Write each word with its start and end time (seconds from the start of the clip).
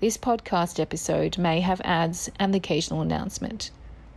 This 0.00 0.16
podcast 0.16 0.80
episode 0.80 1.36
may 1.36 1.60
have 1.60 1.82
ads 1.84 2.30
and 2.38 2.54
the 2.54 2.58
occasional 2.58 3.02
announcement. 3.02 3.70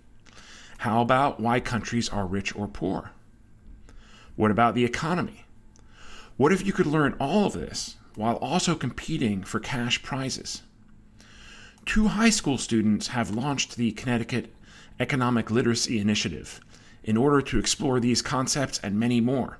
How 0.78 1.02
about 1.02 1.38
why 1.38 1.60
countries 1.60 2.08
are 2.08 2.26
rich 2.26 2.56
or 2.56 2.66
poor? 2.66 3.10
What 4.34 4.50
about 4.50 4.74
the 4.74 4.86
economy? 4.86 5.44
What 6.38 6.52
if 6.52 6.64
you 6.64 6.72
could 6.72 6.86
learn 6.86 7.14
all 7.20 7.44
of 7.44 7.52
this 7.52 7.96
while 8.14 8.36
also 8.36 8.74
competing 8.74 9.44
for 9.44 9.60
cash 9.60 10.02
prizes? 10.02 10.62
Two 11.84 12.08
high 12.08 12.30
school 12.30 12.56
students 12.56 13.08
have 13.08 13.30
launched 13.30 13.76
the 13.76 13.92
Connecticut 13.92 14.54
Economic 14.98 15.50
Literacy 15.50 15.98
Initiative 15.98 16.60
in 17.04 17.18
order 17.18 17.42
to 17.42 17.58
explore 17.58 18.00
these 18.00 18.22
concepts 18.22 18.80
and 18.82 18.98
many 18.98 19.20
more. 19.20 19.58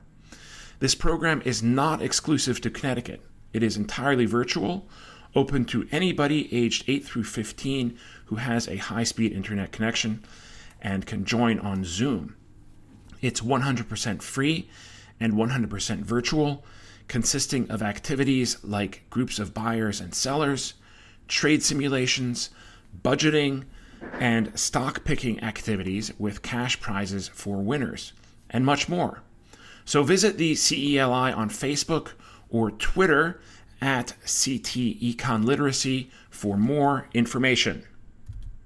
This 0.79 0.95
program 0.95 1.43
is 1.45 1.63
not 1.63 2.01
exclusive 2.01 2.63
to 2.63 2.71
Connecticut. 2.71 3.21
It 3.53 3.62
is 3.62 3.77
entirely 3.77 4.27
virtual, 4.27 4.89
open 5.34 5.64
to 5.67 5.86
anybody 5.91 6.53
aged 6.55 6.84
8 6.89 7.05
through 7.05 7.25
15 7.25 7.98
who 8.27 8.36
has 8.36 8.69
a 8.69 8.77
high 8.77 9.05
speed 9.05 9.33
internet 9.33 9.72
connection 9.72 10.22
and 10.81 11.06
can 11.06 11.25
join 11.25 11.59
on 11.59 11.84
Zoom. 11.84 12.36
It's 13.20 13.41
100% 13.41 14.22
free 14.22 14.69
and 15.20 15.34
100% 15.34 15.98
virtual, 15.98 16.64
consisting 17.09 17.70
of 17.70 17.83
activities 17.83 18.56
like 18.64 19.04
groups 19.10 19.38
of 19.38 19.54
buyers 19.54 20.00
and 20.00 20.15
sellers, 20.15 20.75
trade 21.28 21.62
simulations, 21.62 22.50
budgeting, 23.03 23.65
and 24.15 24.59
stock 24.59 25.04
picking 25.04 25.43
activities 25.43 26.12
with 26.19 26.43
cash 26.43 26.81
prizes 26.81 27.28
for 27.28 27.59
winners, 27.59 28.12
and 28.50 28.66
much 28.66 28.88
more. 28.88 29.22
So 29.84 30.03
visit 30.03 30.37
the 30.37 30.54
CELI 30.54 31.37
on 31.37 31.48
Facebook 31.48 32.12
or 32.53 32.71
Twitter 32.71 33.41
at 33.81 34.09
CT 34.21 35.01
Econ 35.03 35.45
Literacy 35.45 36.11
for 36.31 36.57
more 36.57 37.09
information. 37.15 37.85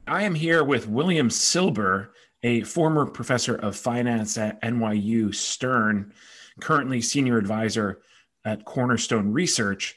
I 0.06 0.24
am 0.24 0.34
here 0.34 0.62
with 0.62 0.88
William 0.88 1.30
Silber, 1.30 2.12
a 2.42 2.62
former 2.62 3.06
professor 3.06 3.54
of 3.54 3.76
finance 3.76 4.36
at 4.36 4.60
NYU 4.60 5.34
Stern, 5.34 6.12
currently 6.60 7.00
senior 7.00 7.38
advisor 7.38 8.02
at 8.44 8.64
Cornerstone 8.64 9.32
Research. 9.32 9.96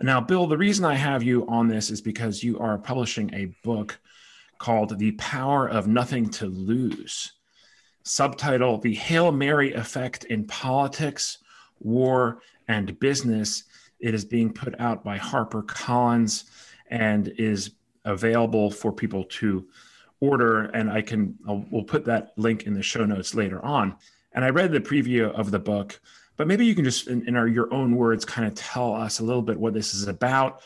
Now, 0.00 0.20
Bill, 0.20 0.46
the 0.46 0.58
reason 0.58 0.84
I 0.84 0.94
have 0.94 1.22
you 1.22 1.46
on 1.48 1.66
this 1.66 1.90
is 1.90 2.00
because 2.00 2.44
you 2.44 2.58
are 2.58 2.78
publishing 2.78 3.32
a 3.34 3.54
book 3.64 3.98
called 4.58 4.98
The 4.98 5.12
Power 5.12 5.68
of 5.68 5.88
Nothing 5.88 6.28
to 6.30 6.46
Lose. 6.46 7.32
Subtitle 8.02 8.78
The 8.78 8.94
Hail 8.94 9.32
Mary 9.32 9.72
Effect 9.72 10.24
in 10.24 10.46
Politics, 10.46 11.38
War, 11.80 12.40
and 12.68 12.98
Business 13.00 13.64
it 14.00 14.14
is 14.14 14.24
being 14.24 14.52
put 14.52 14.78
out 14.80 15.02
by 15.02 15.18
HarperCollins 15.18 16.44
and 16.90 17.28
is 17.36 17.72
available 18.04 18.70
for 18.70 18.92
people 18.92 19.24
to 19.24 19.66
order. 20.20 20.64
And 20.66 20.90
I 20.90 21.02
can, 21.02 21.36
I'll, 21.46 21.64
we'll 21.70 21.84
put 21.84 22.04
that 22.06 22.32
link 22.36 22.64
in 22.64 22.74
the 22.74 22.82
show 22.82 23.04
notes 23.04 23.34
later 23.34 23.64
on. 23.64 23.96
And 24.32 24.44
I 24.44 24.50
read 24.50 24.72
the 24.72 24.80
preview 24.80 25.30
of 25.32 25.50
the 25.50 25.58
book, 25.58 26.00
but 26.36 26.46
maybe 26.46 26.64
you 26.64 26.74
can 26.74 26.84
just, 26.84 27.08
in, 27.08 27.26
in 27.26 27.36
our, 27.36 27.48
your 27.48 27.72
own 27.72 27.96
words, 27.96 28.24
kind 28.24 28.46
of 28.46 28.54
tell 28.54 28.94
us 28.94 29.18
a 29.18 29.24
little 29.24 29.42
bit 29.42 29.58
what 29.58 29.74
this 29.74 29.94
is 29.94 30.06
about 30.06 30.60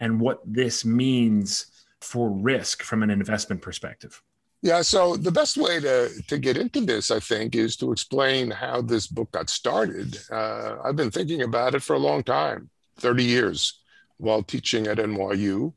and 0.00 0.20
what 0.20 0.40
this 0.46 0.84
means 0.84 1.66
for 2.00 2.30
risk 2.30 2.82
from 2.82 3.02
an 3.02 3.10
investment 3.10 3.60
perspective. 3.60 4.22
Yeah, 4.60 4.82
so 4.82 5.16
the 5.16 5.30
best 5.30 5.56
way 5.56 5.78
to, 5.80 6.10
to 6.26 6.38
get 6.38 6.56
into 6.56 6.80
this, 6.80 7.10
I 7.12 7.20
think, 7.20 7.54
is 7.54 7.76
to 7.76 7.92
explain 7.92 8.50
how 8.50 8.82
this 8.82 9.06
book 9.06 9.30
got 9.30 9.48
started. 9.48 10.18
Uh, 10.30 10.76
I've 10.84 10.96
been 10.96 11.12
thinking 11.12 11.42
about 11.42 11.76
it 11.76 11.82
for 11.82 11.94
a 11.94 12.00
long 12.00 12.24
time. 12.24 12.70
30 12.98 13.24
years 13.24 13.80
while 14.18 14.42
teaching 14.42 14.86
at 14.86 14.98
NYU. 14.98 15.72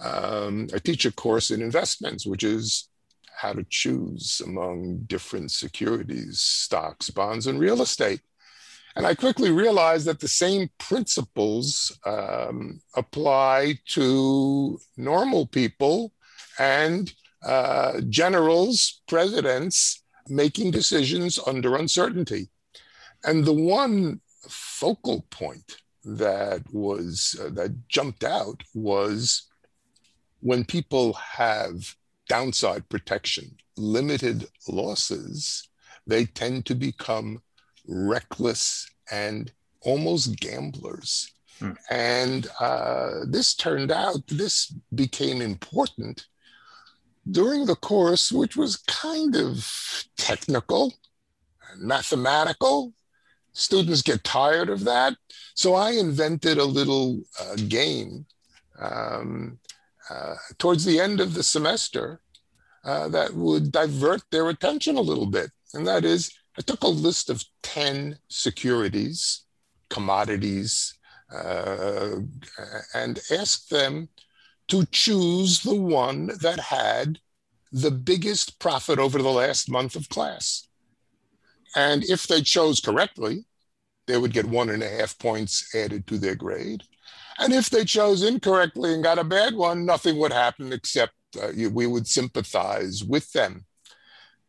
Um, 0.00 0.66
I 0.74 0.78
teach 0.78 1.04
a 1.06 1.12
course 1.12 1.50
in 1.50 1.62
investments, 1.62 2.26
which 2.26 2.42
is 2.42 2.88
how 3.36 3.52
to 3.52 3.64
choose 3.70 4.42
among 4.44 5.04
different 5.06 5.50
securities, 5.50 6.40
stocks, 6.40 7.10
bonds, 7.10 7.46
and 7.46 7.60
real 7.60 7.82
estate. 7.82 8.20
And 8.96 9.06
I 9.06 9.14
quickly 9.14 9.50
realized 9.50 10.06
that 10.06 10.20
the 10.20 10.28
same 10.28 10.70
principles 10.78 11.96
um, 12.04 12.80
apply 12.96 13.78
to 13.88 14.78
normal 14.96 15.46
people 15.46 16.12
and 16.58 17.12
uh, 17.44 18.00
generals, 18.08 19.02
presidents 19.06 20.02
making 20.28 20.70
decisions 20.70 21.38
under 21.46 21.76
uncertainty. 21.76 22.48
And 23.24 23.44
the 23.44 23.52
one 23.52 24.20
focal 24.48 25.26
point 25.30 25.76
that 26.04 26.62
was 26.72 27.38
uh, 27.40 27.48
that 27.50 27.88
jumped 27.88 28.24
out 28.24 28.62
was 28.74 29.48
when 30.40 30.64
people 30.64 31.14
have 31.14 31.94
downside 32.28 32.88
protection, 32.88 33.56
limited 33.76 34.46
losses, 34.68 35.68
they 36.06 36.26
tend 36.26 36.66
to 36.66 36.74
become 36.74 37.40
reckless 37.86 38.88
and 39.10 39.52
almost 39.80 40.38
gamblers. 40.40 41.32
Hmm. 41.58 41.72
And 41.90 42.46
uh, 42.60 43.20
this 43.28 43.54
turned 43.54 43.90
out, 43.90 44.26
this 44.28 44.74
became 44.94 45.40
important 45.40 46.26
during 47.30 47.66
the 47.66 47.76
course, 47.76 48.30
which 48.30 48.56
was 48.56 48.76
kind 48.76 49.36
of 49.36 50.04
technical, 50.16 50.94
mathematical, 51.76 52.92
students 53.52 54.02
get 54.02 54.24
tired 54.24 54.68
of 54.68 54.84
that. 54.84 55.14
So 55.54 55.74
I 55.74 55.92
invented 55.92 56.58
a 56.58 56.64
little 56.64 57.22
uh, 57.40 57.56
game 57.68 58.26
um, 58.78 59.58
uh, 60.10 60.34
towards 60.58 60.84
the 60.84 61.00
end 61.00 61.20
of 61.20 61.34
the 61.34 61.42
semester 61.42 62.20
uh, 62.84 63.08
that 63.08 63.32
would 63.32 63.72
divert 63.72 64.22
their 64.30 64.48
attention 64.50 64.96
a 64.96 65.00
little 65.00 65.26
bit. 65.26 65.50
And 65.72 65.86
that 65.86 66.04
is, 66.04 66.32
I 66.58 66.62
took 66.62 66.82
a 66.82 66.88
list 66.88 67.30
of 67.30 67.44
10 67.62 68.18
securities, 68.28 69.44
commodities, 69.88 70.94
uh, 71.34 72.16
and 72.94 73.20
asked 73.30 73.70
them 73.70 74.08
to 74.68 74.86
choose 74.86 75.62
the 75.62 75.74
one 75.74 76.30
that 76.40 76.60
had 76.60 77.20
the 77.70 77.90
biggest 77.90 78.58
profit 78.58 78.98
over 78.98 79.20
the 79.20 79.32
last 79.32 79.68
month 79.68 79.96
of 79.96 80.08
class. 80.08 80.68
And 81.74 82.04
if 82.04 82.26
they 82.26 82.40
chose 82.40 82.80
correctly, 82.80 83.46
they 84.06 84.16
would 84.16 84.32
get 84.32 84.46
one 84.46 84.70
and 84.70 84.82
a 84.82 84.88
half 84.88 85.18
points 85.18 85.74
added 85.74 86.06
to 86.06 86.18
their 86.18 86.34
grade. 86.34 86.84
And 87.38 87.52
if 87.52 87.68
they 87.68 87.84
chose 87.84 88.22
incorrectly 88.22 88.94
and 88.94 89.02
got 89.02 89.18
a 89.18 89.24
bad 89.24 89.54
one, 89.54 89.84
nothing 89.84 90.18
would 90.18 90.32
happen 90.32 90.72
except 90.72 91.14
uh, 91.40 91.48
we 91.72 91.86
would 91.86 92.06
sympathize 92.06 93.02
with 93.02 93.32
them. 93.32 93.64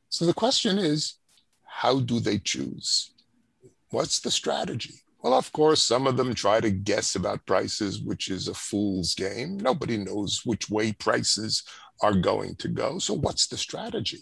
So 0.09 0.25
the 0.25 0.33
question 0.33 0.77
is 0.77 1.15
how 1.63 1.99
do 1.99 2.19
they 2.19 2.37
choose? 2.37 3.11
What's 3.89 4.19
the 4.19 4.31
strategy? 4.31 5.01
Well, 5.25 5.33
of 5.33 5.51
course, 5.53 5.81
some 5.81 6.05
of 6.05 6.17
them 6.17 6.35
try 6.35 6.59
to 6.59 6.69
guess 6.69 7.15
about 7.15 7.47
prices, 7.47 7.99
which 7.99 8.29
is 8.29 8.47
a 8.47 8.53
fool's 8.53 9.15
game. 9.15 9.57
Nobody 9.57 9.97
knows 9.97 10.41
which 10.45 10.69
way 10.69 10.91
prices 10.91 11.63
are 12.03 12.13
going 12.13 12.57
to 12.57 12.67
go. 12.67 12.99
So, 12.99 13.15
what's 13.15 13.47
the 13.47 13.57
strategy? 13.57 14.19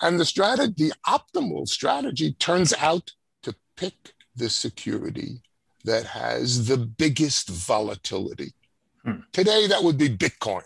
And 0.00 0.18
the 0.18 0.24
strategy, 0.24 0.72
the 0.78 0.92
optimal 1.06 1.68
strategy 1.68 2.32
turns 2.32 2.72
out 2.78 3.12
to 3.42 3.54
pick 3.76 4.14
the 4.34 4.48
security 4.48 5.42
that 5.84 6.06
has 6.06 6.68
the 6.68 6.78
biggest 6.78 7.50
volatility. 7.50 8.54
Hmm. 9.04 9.20
Today, 9.34 9.66
that 9.66 9.84
would 9.84 9.98
be 9.98 10.08
Bitcoin. 10.08 10.64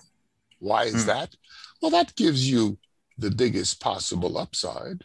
Why 0.61 0.85
is 0.85 1.03
hmm. 1.03 1.09
that? 1.09 1.35
Well, 1.81 1.91
that 1.91 2.15
gives 2.15 2.49
you 2.49 2.79
the 3.19 3.33
biggest 3.33 3.81
possible 3.81 4.39
upside. 4.39 5.03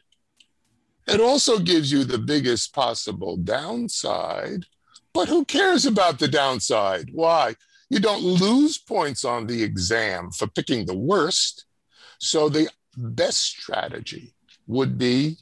It 1.08 1.22
also 1.22 1.60
gives 1.60 1.92
you 1.92 2.04
the 2.04 2.18
biggest 2.18 2.74
possible 2.74 3.38
downside. 3.38 4.66
But 5.14 5.30
who 5.30 5.46
cares 5.46 5.86
about 5.86 6.20
the 6.20 6.28
downside? 6.28 7.10
Why? 7.14 7.56
You 7.90 8.00
don't 8.00 8.24
lose 8.24 8.78
points 8.78 9.24
on 9.24 9.48
the 9.48 9.64
exam 9.64 10.32
for 10.32 10.48
picking 10.48 10.86
the 10.86 10.98
worst. 10.98 11.66
So 12.20 12.50
the 12.50 12.70
best 12.98 13.40
strategy 13.40 14.34
would 14.68 14.98
be 14.98 15.38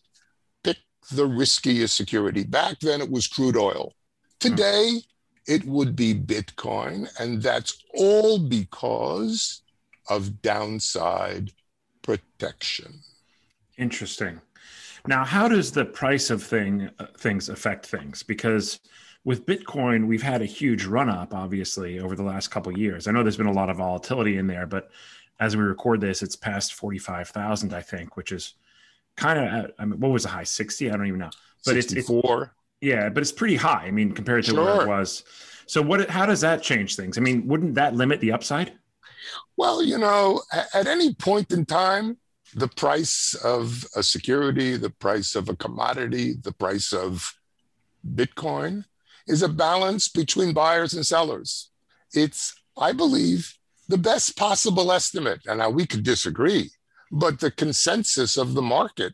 pick 0.64 0.78
the 1.12 1.26
riskiest 1.26 1.96
security. 1.96 2.44
Back 2.44 2.80
then 2.80 3.02
it 3.02 3.10
was 3.10 3.28
crude 3.28 3.58
oil. 3.58 3.94
Today 4.40 5.02
it 5.48 5.66
would 5.66 5.96
be 5.96 6.14
Bitcoin. 6.14 7.10
And 7.20 7.42
that's 7.42 7.84
all 7.96 8.38
because 8.38 9.64
of 10.10 10.44
downside 10.44 11.52
protection. 12.04 13.00
Interesting. 13.78 14.40
Now, 15.08 15.24
how 15.24 15.48
does 15.48 15.72
the 15.72 15.86
price 15.86 16.30
of 16.30 16.42
thing 16.42 16.90
uh, 17.00 17.08
things 17.18 17.50
affect 17.50 17.86
things? 17.86 18.24
Because 18.24 18.80
with 19.24 19.46
Bitcoin, 19.46 20.08
we've 20.08 20.22
had 20.22 20.42
a 20.42 20.46
huge 20.46 20.86
run 20.86 21.10
up, 21.10 21.34
obviously, 21.34 22.00
over 22.00 22.16
the 22.16 22.24
last 22.24 22.50
couple 22.50 22.78
years. 22.78 23.08
I 23.08 23.12
know 23.12 23.24
there's 23.24 23.38
been 23.38 23.46
a 23.48 23.54
lot 23.54 23.70
of 23.70 23.78
volatility 23.78 24.38
in 24.38 24.48
there, 24.48 24.66
but 24.66 24.92
as 25.40 25.56
we 25.56 25.64
record 25.64 26.02
this, 26.02 26.24
it's 26.24 26.36
past 26.36 26.74
forty 26.74 27.00
five 27.00 27.30
thousand, 27.30 27.74
I 27.74 27.82
think, 27.82 28.18
which 28.18 28.32
is 28.32 28.54
kind 29.16 29.40
of 29.40 29.72
I 29.80 29.86
mean, 29.86 30.00
what 30.00 30.12
was 30.12 30.24
the 30.24 30.30
high? 30.30 30.44
Sixty? 30.44 30.90
I 30.90 30.96
don't 30.96 31.08
even 31.08 31.20
know. 31.20 31.32
But 31.66 31.74
64. 31.74 32.42
it's, 32.42 32.44
it's 32.44 32.52
yeah, 32.82 33.10
but 33.10 33.22
it's 33.22 33.32
pretty 33.32 33.56
high. 33.56 33.86
I 33.86 33.92
mean, 33.92 34.12
compared 34.12 34.44
to 34.46 34.52
sure. 34.52 34.64
where 34.64 34.82
it 34.84 34.88
was. 34.88 35.24
So, 35.66 35.82
what? 35.82 36.10
How 36.10 36.26
does 36.26 36.42
that 36.42 36.62
change 36.62 36.96
things? 36.96 37.18
I 37.18 37.22
mean, 37.22 37.48
wouldn't 37.48 37.76
that 37.76 37.96
limit 37.96 38.22
the 38.22 38.32
upside? 38.32 38.74
Well, 39.58 39.82
you 39.82 39.98
know, 39.98 40.42
at 40.74 40.86
any 40.86 41.14
point 41.16 41.52
in 41.52 41.66
time, 41.66 42.18
the 42.56 42.70
price 42.70 43.36
of 43.44 43.86
a 43.96 44.02
security, 44.02 44.78
the 44.78 44.90
price 44.90 45.36
of 45.36 45.50
a 45.50 45.56
commodity, 45.58 46.36
the 46.42 46.54
price 46.54 46.94
of 46.94 47.36
Bitcoin 48.16 48.86
is 49.28 49.42
a 49.42 49.50
balance 49.50 50.08
between 50.08 50.54
buyers 50.54 50.94
and 50.94 51.06
sellers. 51.06 51.72
It's, 52.14 52.56
I 52.78 52.94
believe, 52.94 53.54
the 53.90 53.98
best 53.98 54.38
possible 54.38 54.92
estimate. 54.94 55.42
And 55.46 55.60
now 55.60 55.70
we 55.70 55.86
could 55.86 56.04
disagree, 56.04 56.72
but 57.12 57.42
the 57.42 57.52
consensus 57.52 58.38
of 58.38 58.54
the 58.54 58.62
market 58.62 59.14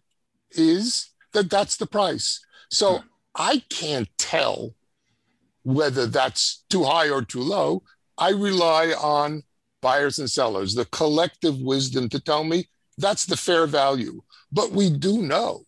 is 0.52 1.10
that 1.34 1.50
that's 1.50 1.78
the 1.78 1.88
price. 1.88 2.46
So 2.70 2.98
hmm. 2.98 3.08
I 3.36 3.64
can't 3.70 4.10
tell 4.20 4.76
whether 5.64 6.06
that's 6.06 6.64
too 6.70 6.84
high 6.84 7.10
or 7.10 7.24
too 7.24 7.42
low. 7.42 7.82
I 8.20 8.32
rely 8.32 8.94
on 8.94 9.42
buyers 9.82 10.20
and 10.20 10.30
sellers, 10.30 10.76
the 10.76 10.86
collective 10.86 11.60
wisdom 11.60 12.08
to 12.10 12.20
tell 12.20 12.44
me 12.44 12.68
that's 13.01 13.25
the 13.25 13.38
fair 13.38 13.68
value. 13.68 14.21
But 14.51 14.71
we 14.71 14.89
do 14.89 15.21
know 15.21 15.65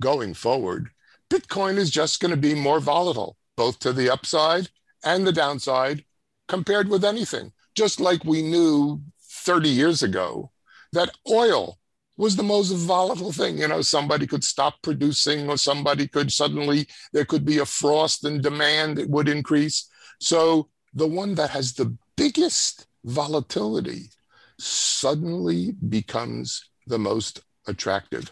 going 0.00 0.34
forward, 0.34 0.90
Bitcoin 1.30 1.76
is 1.76 1.90
just 1.90 2.20
going 2.20 2.30
to 2.30 2.36
be 2.36 2.54
more 2.54 2.80
volatile, 2.80 3.36
both 3.56 3.78
to 3.80 3.92
the 3.92 4.10
upside 4.10 4.68
and 5.04 5.26
the 5.26 5.32
downside 5.32 6.04
compared 6.46 6.88
with 6.88 7.04
anything. 7.04 7.52
Just 7.74 8.00
like 8.00 8.24
we 8.24 8.42
knew 8.42 9.00
30 9.20 9.68
years 9.68 10.02
ago 10.02 10.50
that 10.92 11.10
oil 11.30 11.78
was 12.16 12.34
the 12.34 12.42
most 12.42 12.72
volatile 12.72 13.32
thing. 13.32 13.58
You 13.58 13.68
know, 13.68 13.82
somebody 13.82 14.26
could 14.26 14.42
stop 14.42 14.82
producing, 14.82 15.48
or 15.48 15.56
somebody 15.56 16.08
could 16.08 16.32
suddenly, 16.32 16.88
there 17.12 17.24
could 17.24 17.44
be 17.44 17.58
a 17.58 17.64
frost 17.64 18.24
and 18.24 18.42
demand, 18.42 18.98
it 18.98 19.08
would 19.08 19.28
increase. 19.28 19.88
So 20.20 20.68
the 20.94 21.06
one 21.06 21.34
that 21.36 21.50
has 21.50 21.74
the 21.74 21.96
biggest 22.16 22.86
volatility 23.04 24.10
suddenly 24.58 25.72
becomes 25.88 26.70
the 26.86 26.98
most 26.98 27.40
attractive. 27.66 28.30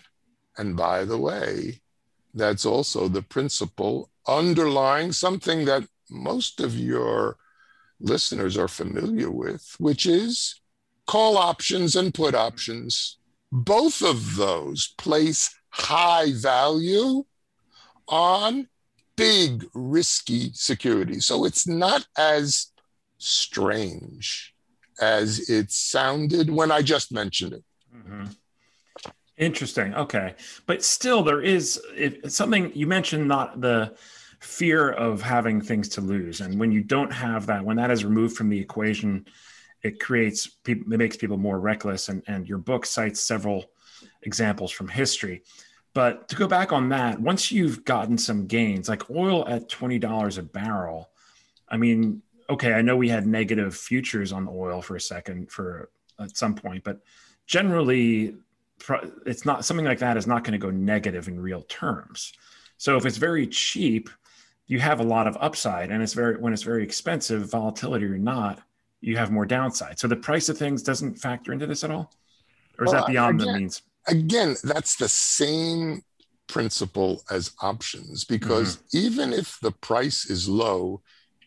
And 0.58 0.76
by 0.76 1.04
the 1.04 1.18
way, 1.18 1.80
that's 2.34 2.66
also 2.66 3.08
the 3.08 3.22
principle 3.22 4.10
underlying 4.26 5.12
something 5.12 5.64
that 5.66 5.86
most 6.10 6.60
of 6.60 6.76
your 6.76 7.36
listeners 8.00 8.56
are 8.56 8.68
familiar 8.68 9.30
with, 9.30 9.74
which 9.78 10.06
is 10.06 10.60
call 11.06 11.36
options 11.36 11.96
and 11.96 12.12
put 12.12 12.34
options. 12.34 13.18
Both 13.52 14.02
of 14.02 14.36
those 14.36 14.94
place 14.98 15.54
high 15.70 16.32
value 16.32 17.24
on 18.08 18.68
big 19.16 19.64
risky 19.74 20.50
securities. 20.52 21.26
So 21.26 21.44
it's 21.44 21.66
not 21.66 22.06
as 22.18 22.72
strange 23.18 24.55
as 25.00 25.50
it 25.50 25.70
sounded 25.70 26.50
when 26.50 26.70
I 26.70 26.82
just 26.82 27.12
mentioned 27.12 27.54
it. 27.54 27.64
Mm-hmm. 27.94 28.24
Interesting. 29.38 29.94
Okay. 29.94 30.34
But 30.66 30.82
still, 30.82 31.22
there 31.22 31.42
is 31.42 31.80
something 32.26 32.72
you 32.74 32.86
mentioned, 32.86 33.28
not 33.28 33.60
the 33.60 33.94
fear 34.40 34.90
of 34.90 35.20
having 35.20 35.60
things 35.60 35.88
to 35.90 36.00
lose. 36.00 36.40
And 36.40 36.58
when 36.58 36.72
you 36.72 36.82
don't 36.82 37.12
have 37.12 37.46
that, 37.46 37.64
when 37.64 37.76
that 37.76 37.90
is 37.90 38.04
removed 38.04 38.36
from 38.36 38.48
the 38.48 38.58
equation, 38.58 39.26
it 39.82 40.00
creates 40.00 40.46
people, 40.46 40.92
it 40.92 40.96
makes 40.96 41.16
people 41.16 41.36
more 41.36 41.60
reckless. 41.60 42.08
And, 42.08 42.22
and 42.26 42.48
your 42.48 42.58
book 42.58 42.86
cites 42.86 43.20
several 43.20 43.66
examples 44.22 44.72
from 44.72 44.88
history. 44.88 45.42
But 45.92 46.28
to 46.28 46.36
go 46.36 46.46
back 46.46 46.72
on 46.72 46.90
that, 46.90 47.20
once 47.20 47.50
you've 47.50 47.84
gotten 47.84 48.18
some 48.18 48.46
gains, 48.46 48.88
like 48.88 49.10
oil 49.10 49.46
at 49.48 49.68
$20 49.68 50.38
a 50.38 50.42
barrel, 50.42 51.10
I 51.68 51.76
mean, 51.76 52.22
okay, 52.48 52.74
I 52.74 52.82
know 52.82 52.96
we 52.96 53.08
had 53.08 53.26
negative 53.26 53.74
futures 53.76 54.32
on 54.32 54.48
oil 54.48 54.82
for 54.82 54.96
a 54.96 55.00
second 55.00 55.50
for 55.50 55.90
at 56.18 56.36
some 56.36 56.54
point, 56.54 56.84
but 56.84 57.00
generally 57.46 58.36
it's 59.24 59.44
not 59.44 59.64
something 59.64 59.86
like 59.86 59.98
that 59.98 60.16
is 60.16 60.26
not 60.26 60.44
going 60.44 60.52
to 60.52 60.58
go 60.58 60.70
negative 60.70 61.28
in 61.28 61.40
real 61.40 61.62
terms. 61.62 62.32
So 62.78 62.96
if 62.96 63.06
it's 63.06 63.16
very 63.16 63.46
cheap, 63.46 64.10
you 64.66 64.80
have 64.80 65.00
a 65.00 65.04
lot 65.04 65.26
of 65.26 65.36
upside 65.40 65.90
and 65.90 66.02
it's 66.02 66.12
very 66.12 66.36
when 66.36 66.52
it's 66.52 66.62
very 66.62 66.82
expensive, 66.82 67.50
volatility 67.50 68.04
or 68.04 68.18
not, 68.18 68.60
you 69.00 69.16
have 69.16 69.30
more 69.30 69.46
downside. 69.46 69.98
So 69.98 70.08
the 70.08 70.16
price 70.16 70.48
of 70.48 70.58
things 70.58 70.82
doesn't 70.82 71.16
factor 71.16 71.52
into 71.52 71.66
this 71.66 71.84
at 71.84 71.90
all? 71.90 72.12
Or 72.78 72.84
is 72.84 72.92
well, 72.92 73.02
that 73.02 73.10
beyond 73.10 73.40
again, 73.40 73.52
the 73.52 73.58
means? 73.60 73.82
Again, 74.08 74.56
that's 74.62 74.96
the 74.96 75.08
same 75.08 76.02
principle 76.48 77.22
as 77.30 77.52
options 77.60 78.24
because 78.24 78.76
mm-hmm. 78.76 78.98
even 78.98 79.32
if 79.32 79.58
the 79.60 79.72
price 79.72 80.28
is 80.28 80.48
low, 80.48 81.02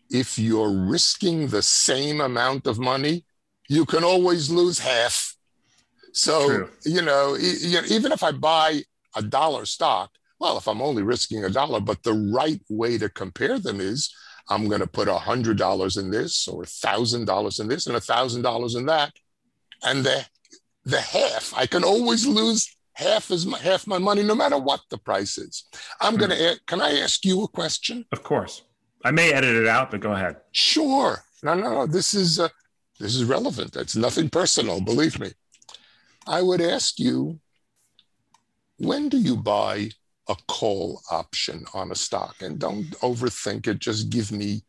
if 0.10 0.40
you're 0.40 0.72
risking 0.72 1.48
the 1.48 1.62
same 1.62 2.22
amount 2.22 2.68
of 2.68 2.80
money, 2.80 3.26
you 3.68 3.86
can 3.86 4.04
always 4.04 4.50
lose 4.50 4.80
half. 4.80 5.36
So, 6.14 6.48
True. 6.48 6.70
you 6.84 7.02
know, 7.02 7.38
even 7.38 8.12
if 8.12 8.24
I 8.24 8.32
buy 8.32 8.82
a 9.16 9.22
dollar 9.22 9.66
stock, 9.66 10.12
well, 10.40 10.58
if 10.58 10.68
I'm 10.68 10.82
only 10.82 11.04
risking 11.04 11.44
a 11.44 11.50
dollar, 11.50 11.80
but 11.80 12.04
the 12.04 12.14
right 12.34 12.62
way 12.70 12.98
to 12.98 13.10
compare 13.10 13.60
them 13.60 13.80
is 13.80 14.14
I'm 14.50 14.68
going 14.68 14.82
to 14.82 14.88
put 14.88 15.08
a 15.08 15.18
hundred 15.18 15.58
dollars 15.58 15.98
in 15.98 16.10
this 16.10 16.48
or 16.48 16.64
a 16.64 16.66
thousand 16.66 17.26
dollars 17.26 17.60
in 17.60 17.68
this 17.68 17.88
and 17.88 17.96
a 17.96 18.02
thousand 18.02 18.42
dollars 18.42 18.76
in 18.76 18.86
that. 18.88 19.14
And 19.84 20.04
the, 20.04 20.26
the 20.86 21.02
half, 21.02 21.54
I 21.56 21.68
can 21.68 21.84
always 21.84 22.26
lose 22.26 22.76
half 22.94 23.32
as 23.32 23.46
my, 23.46 23.60
half 23.60 23.86
my 23.86 23.98
money, 23.98 24.24
no 24.24 24.36
matter 24.36 24.58
what 24.58 24.82
the 24.90 24.98
price 24.98 25.38
is. 25.38 25.66
I'm 26.02 26.16
mm. 26.16 26.20
going 26.20 26.32
to, 26.32 26.60
can 26.66 26.82
I 26.82 27.00
ask 27.00 27.24
you 27.24 27.44
a 27.44 27.48
question? 27.48 28.06
Of 28.12 28.24
course. 28.24 28.64
I 29.04 29.12
may 29.12 29.32
edit 29.34 29.56
it 29.56 29.68
out, 29.68 29.92
but 29.92 30.02
go 30.02 30.12
ahead. 30.12 30.38
Sure. 30.52 31.24
No, 31.42 31.54
no, 31.54 31.74
no. 31.74 31.86
This 31.88 32.14
is 32.14 32.40
uh, 32.40 32.50
this 33.00 33.16
is 33.16 33.24
relevant. 33.24 33.76
It's 33.76 33.96
nothing 33.96 34.30
personal. 34.30 34.82
Believe 34.82 35.20
me. 35.20 35.32
I 36.28 36.42
would 36.42 36.62
ask 36.62 37.00
you, 37.00 37.40
when 38.78 39.10
do 39.10 39.18
you 39.18 39.38
buy 39.38 39.92
a 40.28 40.36
call 40.48 41.02
option 41.10 41.66
on 41.74 41.92
a 41.92 41.96
stock? 41.96 42.42
And 42.42 42.60
don't 42.60 42.90
overthink 43.00 43.68
it. 43.68 43.80
Just 43.80 44.10
give 44.10 44.32
me 44.32 44.64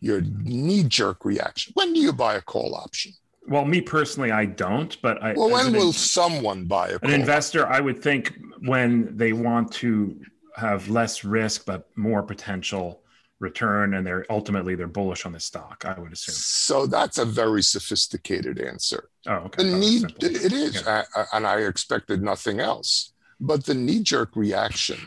your 0.00 0.20
knee-jerk 0.20 1.24
reaction. 1.24 1.72
When 1.74 1.92
do 1.94 2.00
you 2.00 2.12
buy 2.12 2.34
a 2.34 2.42
call 2.42 2.74
option? 2.74 3.12
Well, 3.48 3.64
me 3.64 3.80
personally, 3.80 4.32
I 4.32 4.46
don't. 4.46 5.00
But 5.00 5.22
I, 5.22 5.32
well, 5.34 5.50
when 5.50 5.72
will 5.72 5.92
someone 5.92 6.64
buy 6.64 6.88
a? 6.88 6.98
An 7.02 7.12
investor, 7.12 7.66
I 7.68 7.80
would 7.80 8.02
think 8.02 8.36
when 8.58 9.16
they 9.16 9.32
want 9.32 9.70
to 9.74 10.20
have 10.56 10.88
less 10.88 11.22
risk 11.24 11.64
but 11.66 11.88
more 11.96 12.22
potential 12.22 13.02
return 13.38 13.94
and 13.94 14.06
they're 14.06 14.24
ultimately 14.30 14.74
they're 14.74 14.86
bullish 14.86 15.26
on 15.26 15.32
the 15.32 15.40
stock 15.40 15.84
i 15.84 15.98
would 16.00 16.12
assume 16.12 16.34
so 16.34 16.86
that's 16.86 17.18
a 17.18 17.24
very 17.24 17.62
sophisticated 17.62 18.58
answer 18.58 19.10
oh 19.26 19.34
okay 19.34 19.62
the 19.62 19.76
need 19.76 20.04
it 20.22 20.52
is 20.52 20.82
yeah. 20.86 21.02
I, 21.14 21.24
and 21.34 21.46
i 21.46 21.58
expected 21.58 22.22
nothing 22.22 22.60
else 22.60 23.12
But 23.40 23.64
the 23.66 23.74
knee 23.74 24.02
jerk 24.02 24.34
reaction 24.34 24.98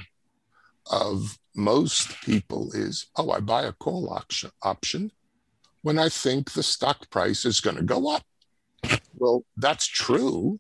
of 0.92 1.38
most 1.56 2.22
people 2.22 2.72
is, 2.74 3.08
oh, 3.16 3.32
I 3.32 3.40
buy 3.40 3.64
a 3.64 3.74
call 3.74 4.12
option, 4.12 4.52
option 4.62 5.12
when 5.82 5.98
I 5.98 6.10
think 6.10 6.52
the 6.52 6.64
stock 6.64 7.10
price 7.10 7.46
is 7.46 7.62
going 7.62 7.78
to 7.78 7.84
go 7.84 8.14
up. 8.14 8.24
Well, 9.16 9.46
that's 9.58 9.88
true. 9.88 10.60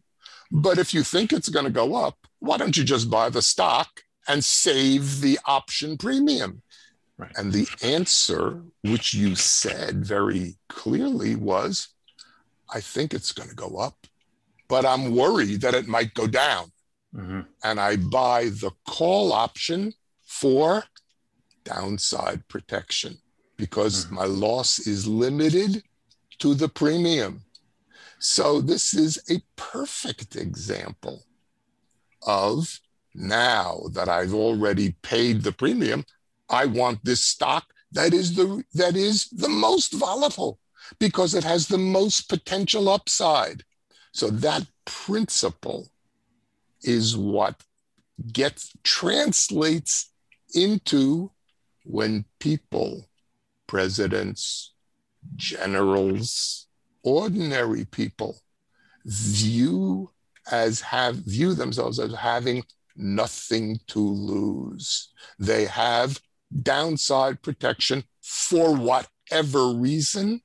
But 0.51 0.77
if 0.77 0.93
you 0.93 1.03
think 1.03 1.31
it's 1.31 1.49
going 1.49 1.65
to 1.65 1.71
go 1.71 1.95
up, 1.95 2.17
why 2.39 2.57
don't 2.57 2.75
you 2.75 2.83
just 2.83 3.09
buy 3.09 3.29
the 3.29 3.41
stock 3.41 4.01
and 4.27 4.43
save 4.43 5.21
the 5.21 5.39
option 5.45 5.97
premium? 5.97 6.61
Right. 7.19 7.31
And 7.35 7.51
the 7.51 7.67
answer, 7.83 8.61
which 8.81 9.13
you 9.13 9.35
said 9.35 10.05
very 10.05 10.55
clearly, 10.69 11.35
was 11.35 11.89
I 12.73 12.79
think 12.79 13.13
it's 13.13 13.33
going 13.33 13.49
to 13.49 13.55
go 13.55 13.75
up, 13.75 14.07
but 14.69 14.85
I'm 14.85 15.13
worried 15.13 15.59
that 15.61 15.75
it 15.75 15.85
might 15.85 16.13
go 16.13 16.27
down. 16.27 16.71
Mm-hmm. 17.13 17.41
And 17.63 17.79
I 17.79 17.97
buy 17.97 18.45
the 18.45 18.71
call 18.87 19.33
option 19.33 19.93
for 20.25 20.85
downside 21.65 22.47
protection 22.47 23.17
because 23.57 24.05
mm-hmm. 24.05 24.15
my 24.15 24.25
loss 24.25 24.79
is 24.79 25.05
limited 25.05 25.83
to 26.37 26.53
the 26.53 26.69
premium. 26.69 27.41
So, 28.19 28.61
this 28.61 28.93
is 28.93 29.19
a 29.29 29.41
perfect 29.55 30.35
example 30.35 31.23
of 32.25 32.79
now 33.13 33.81
that 33.91 34.07
I've 34.07 34.33
already 34.33 34.95
paid 35.01 35.41
the 35.41 35.51
premium, 35.51 36.05
I 36.49 36.65
want 36.65 37.03
this 37.03 37.21
stock 37.21 37.65
that 37.91 38.13
is 38.13 38.35
the 38.35 38.63
that 38.73 38.95
is 38.95 39.29
the 39.29 39.49
most 39.49 39.93
volatile 39.93 40.59
because 40.99 41.33
it 41.33 41.43
has 41.43 41.67
the 41.67 41.77
most 41.77 42.29
potential 42.29 42.89
upside. 42.89 43.63
So 44.11 44.29
that 44.29 44.65
principle 44.85 45.87
is 46.81 47.15
what 47.15 47.63
gets 48.31 48.73
translates 48.83 50.11
into 50.53 51.31
when 51.83 52.25
people, 52.39 53.07
presidents, 53.67 54.73
generals, 55.35 56.67
ordinary 57.03 57.85
people 57.85 58.37
view 59.05 60.09
as 60.51 60.81
have 60.81 61.15
view 61.15 61.53
themselves 61.53 61.99
as 61.99 62.13
having 62.13 62.63
nothing 62.95 63.79
to 63.87 63.99
lose. 63.99 65.09
They 65.37 65.65
have 65.65 66.19
downside 66.61 67.41
protection 67.41 68.03
for 68.21 68.75
whatever 68.75 69.73
reason 69.73 70.41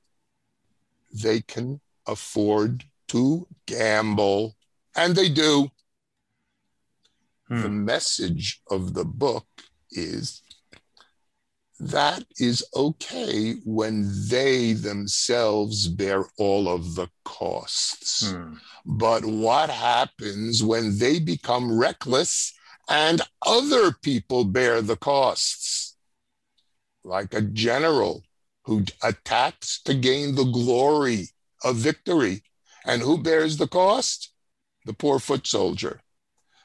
they 1.11 1.41
can 1.41 1.79
afford 2.07 2.85
to 3.07 3.47
gamble. 3.65 4.55
And 4.95 5.15
they 5.15 5.29
do. 5.29 5.71
Hmm. 7.47 7.61
The 7.61 7.69
message 7.69 8.61
of 8.69 8.93
the 8.93 9.05
book 9.05 9.47
is 9.91 10.41
that 11.79 12.23
is 12.39 12.65
okay 12.75 13.55
when 13.65 14.09
they 14.29 14.73
themselves 14.73 15.87
bear 15.87 16.25
all 16.37 16.69
of 16.69 16.95
the 16.95 17.09
costs. 17.23 18.31
Hmm. 18.31 18.55
But 18.85 19.25
what 19.25 19.69
happens 19.69 20.63
when 20.63 20.97
they 20.97 21.19
become 21.19 21.77
reckless 21.77 22.53
and 22.89 23.21
other 23.45 23.91
people 23.91 24.45
bear 24.45 24.81
the 24.81 24.95
costs? 24.95 25.94
Like 27.05 27.35
a 27.35 27.41
general 27.41 28.23
who 28.63 28.83
attacks 29.03 29.79
to 29.83 29.93
gain 29.93 30.33
the 30.33 30.43
glory 30.43 31.29
of 31.63 31.75
victory. 31.75 32.41
And 32.83 33.01
who 33.01 33.21
bears 33.21 33.57
the 33.57 33.67
cost? 33.67 34.33
The 34.85 34.93
poor 34.93 35.19
foot 35.19 35.45
soldier. 35.45 36.01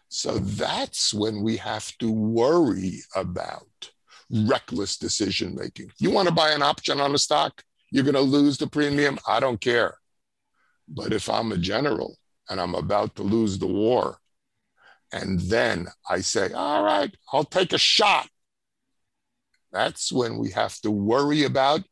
So 0.08 0.38
that's 0.38 1.12
when 1.12 1.42
we 1.42 1.58
have 1.58 1.96
to 1.98 2.10
worry 2.10 3.00
about 3.14 3.90
reckless 4.30 4.96
decision 4.96 5.54
making. 5.54 5.90
You 5.98 6.10
want 6.10 6.28
to 6.28 6.34
buy 6.34 6.50
an 6.52 6.62
option 6.62 7.00
on 7.00 7.14
a 7.14 7.18
stock, 7.18 7.62
you're 7.90 8.04
going 8.04 8.14
to 8.14 8.20
lose 8.20 8.56
the 8.56 8.66
premium. 8.66 9.18
I 9.28 9.40
don't 9.40 9.60
care. 9.60 9.98
But 10.88 11.12
if 11.12 11.28
I'm 11.28 11.52
a 11.52 11.58
general 11.58 12.16
and 12.48 12.60
I'm 12.60 12.74
about 12.74 13.14
to 13.16 13.22
lose 13.22 13.58
the 13.58 13.66
war, 13.66 14.18
and 15.12 15.40
then 15.40 15.88
I 16.08 16.20
say, 16.20 16.52
all 16.52 16.82
right, 16.82 17.14
I'll 17.32 17.44
take 17.44 17.72
a 17.72 17.78
shot. 17.78 18.28
That's 19.72 20.12
when 20.12 20.38
we 20.38 20.50
have 20.50 20.78
to 20.80 20.90
worry 20.90 21.44
about 21.44 21.82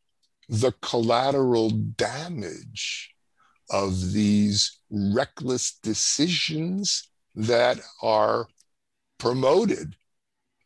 the 0.48 0.72
collateral 0.82 1.70
damage 1.70 3.14
of 3.70 4.12
these 4.12 4.80
reckless 4.90 5.78
decisions 5.82 7.08
that 7.34 7.78
are 8.02 8.48
promoted 9.18 9.96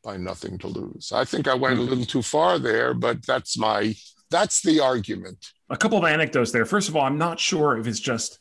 by 0.05 0.17
nothing 0.17 0.59
to 0.59 0.69
lose. 0.69 1.13
I 1.13 1.25
think 1.25 1.49
I 1.49 1.55
went 1.55 1.79
a 1.79 1.83
little 1.83 2.05
too 2.05 2.23
far 2.23 2.59
there, 2.59 2.95
but 2.95 3.25
that's 3.27 3.59
my 3.59 3.95
that's 4.31 4.63
the 4.63 4.81
argument. 4.81 5.53
A 5.71 5.77
couple 5.77 5.99
of 5.99 6.05
anecdotes 6.05 6.53
there. 6.53 6.65
First 6.65 6.89
of 6.89 6.97
all, 6.97 7.05
I'm 7.05 7.19
not 7.19 7.39
sure 7.39 7.79
if 7.79 7.87
it's 7.87 8.01
just 8.01 8.39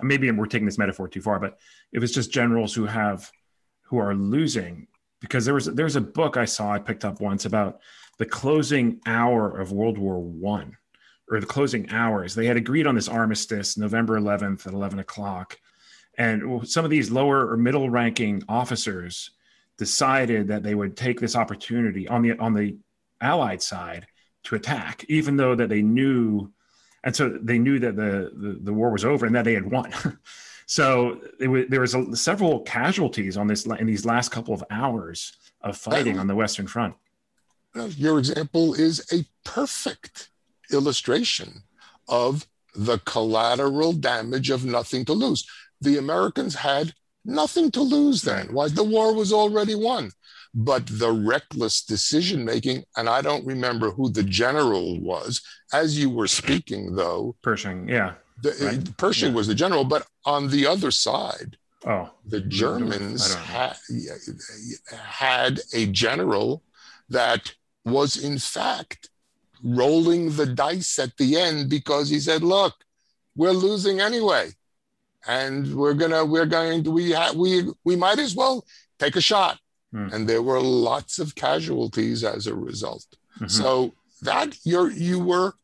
maybe 0.00 0.30
we're 0.30 0.46
taking 0.46 0.66
this 0.66 0.78
metaphor 0.78 1.08
too 1.08 1.22
far, 1.22 1.38
but 1.38 1.58
if 1.92 2.02
it's 2.02 2.12
just 2.12 2.32
generals 2.32 2.74
who 2.74 2.86
have 2.86 3.30
who 3.84 3.98
are 3.98 4.14
losing, 4.14 4.86
because 5.20 5.44
there 5.44 5.54
was 5.54 5.66
there's 5.66 5.96
a 5.96 6.00
book 6.00 6.36
I 6.36 6.44
saw 6.44 6.72
I 6.72 6.78
picked 6.78 7.04
up 7.04 7.20
once 7.20 7.44
about 7.44 7.80
the 8.18 8.26
closing 8.26 9.00
hour 9.06 9.58
of 9.58 9.72
World 9.72 9.98
War 9.98 10.20
One, 10.20 10.76
or 11.30 11.40
the 11.40 11.46
closing 11.46 11.90
hours. 11.90 12.34
They 12.34 12.46
had 12.46 12.56
agreed 12.56 12.86
on 12.86 12.94
this 12.94 13.08
armistice 13.08 13.76
November 13.76 14.18
11th 14.20 14.66
at 14.66 14.72
11 14.72 14.98
o'clock, 14.98 15.58
and 16.18 16.66
some 16.68 16.84
of 16.84 16.90
these 16.90 17.10
lower 17.10 17.50
or 17.50 17.56
middle 17.56 17.88
ranking 17.90 18.42
officers 18.48 19.30
decided 19.78 20.48
that 20.48 20.62
they 20.62 20.74
would 20.74 20.96
take 20.96 21.18
this 21.18 21.36
opportunity 21.36 22.06
on 22.08 22.22
the 22.22 22.38
on 22.38 22.52
the 22.52 22.76
Allied 23.20 23.62
side 23.62 24.06
to 24.44 24.56
attack, 24.56 25.04
even 25.08 25.36
though 25.36 25.54
that 25.54 25.68
they 25.68 25.82
knew, 25.82 26.52
and 27.04 27.14
so 27.14 27.38
they 27.40 27.58
knew 27.58 27.78
that 27.78 27.96
the 27.96 28.32
the, 28.34 28.58
the 28.62 28.72
war 28.72 28.90
was 28.90 29.04
over 29.04 29.26
and 29.26 29.34
that 29.34 29.44
they 29.44 29.54
had 29.54 29.70
won. 29.70 29.92
so 30.66 31.20
was, 31.40 31.66
there 31.68 31.80
was 31.80 31.94
a, 31.94 32.16
several 32.16 32.60
casualties 32.60 33.36
on 33.36 33.46
this 33.46 33.64
in 33.64 33.86
these 33.86 34.04
last 34.04 34.30
couple 34.30 34.54
of 34.54 34.64
hours 34.70 35.32
of 35.60 35.76
fighting 35.76 36.18
on 36.18 36.26
the 36.26 36.34
Western 36.34 36.66
Front. 36.66 36.94
Your 37.74 38.18
example 38.18 38.74
is 38.74 39.06
a 39.12 39.24
perfect 39.44 40.30
illustration 40.70 41.62
of 42.08 42.46
the 42.74 42.98
collateral 42.98 43.92
damage 43.92 44.50
of 44.50 44.64
nothing 44.64 45.04
to 45.06 45.12
lose. 45.12 45.46
The 45.80 45.98
Americans 45.98 46.54
had 46.54 46.94
Nothing 47.24 47.70
to 47.72 47.82
lose 47.82 48.22
then. 48.22 48.48
Why? 48.52 48.68
The 48.68 48.82
war 48.82 49.14
was 49.14 49.32
already 49.32 49.74
won. 49.74 50.10
But 50.54 50.86
the 50.86 51.12
reckless 51.12 51.82
decision 51.82 52.44
making, 52.44 52.84
and 52.96 53.08
I 53.08 53.22
don't 53.22 53.46
remember 53.46 53.90
who 53.90 54.10
the 54.10 54.24
general 54.24 55.00
was. 55.00 55.40
As 55.72 55.98
you 55.98 56.10
were 56.10 56.26
speaking, 56.26 56.94
though, 56.94 57.36
Pershing, 57.42 57.88
yeah, 57.88 58.14
the, 58.42 58.50
uh, 58.50 58.66
right? 58.66 58.96
Pershing 58.98 59.30
yeah. 59.30 59.36
was 59.36 59.46
the 59.46 59.54
general. 59.54 59.84
But 59.84 60.06
on 60.26 60.48
the 60.48 60.66
other 60.66 60.90
side, 60.90 61.56
oh, 61.86 62.10
the 62.26 62.40
Germans 62.40 63.34
had, 63.34 63.76
had 64.94 65.60
a 65.72 65.86
general 65.86 66.62
that 67.08 67.54
was 67.84 68.16
in 68.16 68.38
fact 68.38 69.08
rolling 69.62 70.34
the 70.34 70.46
dice 70.46 70.98
at 70.98 71.16
the 71.16 71.36
end 71.36 71.70
because 71.70 72.08
he 72.08 72.20
said, 72.20 72.42
"Look, 72.42 72.74
we're 73.36 73.52
losing 73.52 74.00
anyway." 74.00 74.52
and 75.26 75.74
we're 75.74 75.94
gonna 75.94 76.24
we're 76.24 76.46
going 76.46 76.82
to 76.84 76.90
we 76.90 77.12
ha- 77.12 77.32
we 77.34 77.64
we 77.84 77.96
might 77.96 78.18
as 78.18 78.34
well 78.34 78.64
take 78.98 79.16
a 79.16 79.20
shot 79.20 79.58
hmm. 79.92 80.08
and 80.12 80.28
there 80.28 80.42
were 80.42 80.60
lots 80.60 81.18
of 81.18 81.34
casualties 81.34 82.24
as 82.24 82.46
a 82.46 82.54
result 82.54 83.06
mm-hmm. 83.36 83.46
so 83.46 83.94
that 84.22 84.56
you're 84.64 84.90
you 84.90 85.18
were 85.20 85.54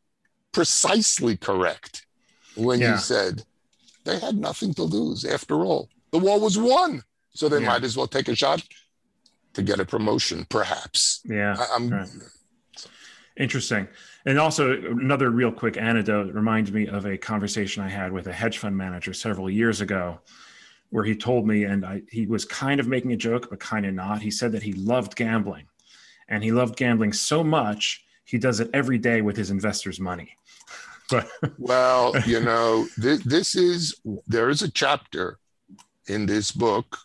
precisely 0.52 1.36
correct 1.36 2.06
when 2.54 2.80
yeah. 2.80 2.92
you 2.92 2.98
said 2.98 3.42
they 4.04 4.18
had 4.18 4.36
nothing 4.36 4.72
to 4.74 4.82
lose 4.82 5.24
after 5.24 5.64
all 5.64 5.88
the 6.12 6.18
war 6.18 6.40
was 6.40 6.58
won 6.58 7.02
so 7.30 7.48
they 7.48 7.60
yeah. 7.60 7.68
might 7.68 7.84
as 7.84 7.96
well 7.96 8.06
take 8.06 8.28
a 8.28 8.34
shot 8.34 8.62
to 9.58 9.64
get 9.64 9.80
a 9.80 9.84
promotion 9.84 10.46
perhaps 10.48 11.20
yeah 11.24 11.56
I, 11.58 11.82
right. 11.82 12.08
interesting 13.36 13.88
and 14.28 14.38
also, 14.38 14.72
another 14.72 15.30
real 15.30 15.50
quick 15.50 15.78
anecdote 15.78 16.34
reminds 16.34 16.70
me 16.70 16.86
of 16.86 17.06
a 17.06 17.16
conversation 17.16 17.82
I 17.82 17.88
had 17.88 18.12
with 18.12 18.26
a 18.26 18.32
hedge 18.32 18.58
fund 18.58 18.76
manager 18.76 19.14
several 19.14 19.48
years 19.48 19.80
ago, 19.80 20.20
where 20.90 21.02
he 21.02 21.14
told 21.14 21.46
me, 21.46 21.64
and 21.64 21.82
I, 21.82 22.02
he 22.10 22.26
was 22.26 22.44
kind 22.44 22.78
of 22.78 22.86
making 22.86 23.12
a 23.12 23.16
joke, 23.16 23.48
but 23.48 23.58
kind 23.58 23.86
of 23.86 23.94
not. 23.94 24.20
He 24.20 24.30
said 24.30 24.52
that 24.52 24.62
he 24.62 24.74
loved 24.74 25.16
gambling, 25.16 25.66
and 26.28 26.44
he 26.44 26.52
loved 26.52 26.76
gambling 26.76 27.14
so 27.14 27.42
much 27.42 28.04
he 28.24 28.36
does 28.36 28.60
it 28.60 28.68
every 28.74 28.98
day 28.98 29.22
with 29.22 29.34
his 29.34 29.50
investors' 29.50 29.98
money. 29.98 30.36
but 31.10 31.26
well, 31.56 32.12
you 32.26 32.40
know, 32.40 32.86
th- 33.00 33.24
this 33.24 33.54
is 33.54 33.98
there 34.26 34.50
is 34.50 34.60
a 34.60 34.70
chapter 34.70 35.38
in 36.06 36.26
this 36.26 36.52
book 36.52 36.98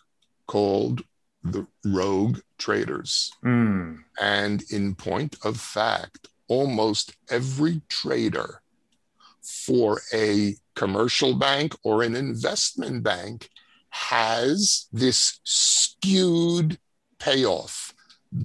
called 0.46 1.00
"The 1.44 1.66
Rogue 1.84 2.40
Traders," 2.58 3.32
mm. 3.44 3.98
and 4.20 4.62
in 4.70 4.94
point 4.94 5.36
of 5.44 5.60
fact 5.60 6.28
almost 6.48 7.14
every 7.30 7.80
trader 7.88 8.60
for 9.40 10.00
a 10.12 10.56
commercial 10.74 11.34
bank 11.34 11.74
or 11.82 12.02
an 12.02 12.16
investment 12.16 13.02
bank 13.02 13.48
has 13.90 14.86
this 14.92 15.40
skewed 15.44 16.78
payoff, 17.18 17.94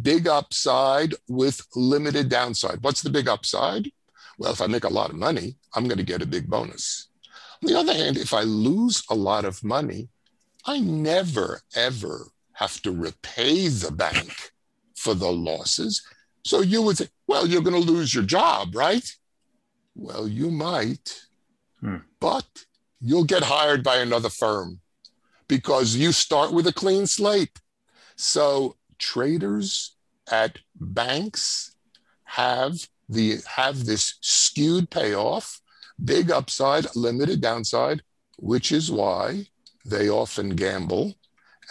big 0.01 0.27
upside 0.27 1.15
with 1.27 1.65
limited 1.75 2.29
downside. 2.29 2.79
What's 2.81 3.01
the 3.01 3.09
big 3.09 3.27
upside? 3.27 3.91
Well, 4.37 4.53
if 4.53 4.61
I 4.61 4.67
make 4.67 4.83
a 4.83 4.89
lot 4.93 5.09
of 5.09 5.15
money, 5.15 5.55
I'm 5.73 5.87
going 5.87 5.97
to 5.97 6.03
get 6.03 6.21
a 6.21 6.27
big 6.27 6.49
bonus. 6.49 7.07
On 7.61 7.67
the 7.67 7.77
other 7.77 7.93
hand, 7.93 8.15
if 8.15 8.33
I 8.33 8.41
lose 8.41 9.03
a 9.09 9.15
lot 9.15 9.43
of 9.43 9.63
money, 9.63 10.09
I 10.65 10.79
never, 10.79 11.61
ever 11.75 12.27
have 12.59 12.81
to 12.81 12.91
repay 12.91 13.69
the 13.69 13.91
bank 13.91 14.51
for 14.93 15.13
the 15.13 15.31
losses. 15.31 16.05
So 16.43 16.59
you 16.59 16.81
would 16.81 16.97
say, 16.97 17.07
well, 17.25 17.47
you're 17.47 17.61
going 17.61 17.81
to 17.81 17.91
lose 17.91 18.13
your 18.13 18.25
job, 18.25 18.75
right? 18.75 19.09
Well, 19.95 20.27
you 20.27 20.51
might, 20.51 21.21
hmm. 21.79 21.97
but 22.19 22.45
you'll 22.99 23.23
get 23.23 23.43
hired 23.43 23.81
by 23.81 23.97
another 23.97 24.29
firm 24.29 24.81
because 25.47 25.95
you 25.95 26.11
start 26.11 26.51
with 26.51 26.67
a 26.67 26.73
clean 26.73 27.07
slate. 27.07 27.57
So 28.17 28.75
traders 28.97 29.95
at 30.29 30.59
banks 30.75 31.75
have 32.25 32.87
the 33.07 33.37
have 33.47 33.85
this 33.85 34.15
skewed 34.21 34.89
payoff, 34.89 35.61
big 36.03 36.29
upside, 36.29 36.93
limited 36.95 37.41
downside, 37.41 38.03
which 38.37 38.71
is 38.71 38.91
why 38.91 39.47
they 39.85 40.09
often 40.09 40.49
gamble. 40.49 41.15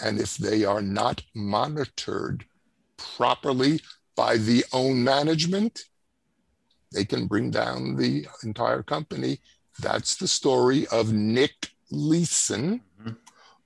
And 0.02 0.20
if 0.20 0.36
they 0.36 0.64
are 0.64 0.82
not 0.82 1.22
monitored 1.34 2.44
properly 2.96 3.80
by 4.16 4.36
the 4.36 4.64
own 4.72 5.02
management, 5.02 5.80
they 6.92 7.04
can 7.04 7.26
bring 7.26 7.50
down 7.50 7.96
the 7.96 8.26
entire 8.42 8.82
company. 8.82 9.40
That's 9.80 10.16
the 10.16 10.28
story 10.28 10.86
of 10.88 11.12
Nick 11.12 11.70
Leeson, 11.90 12.80
mm-hmm. 13.00 13.12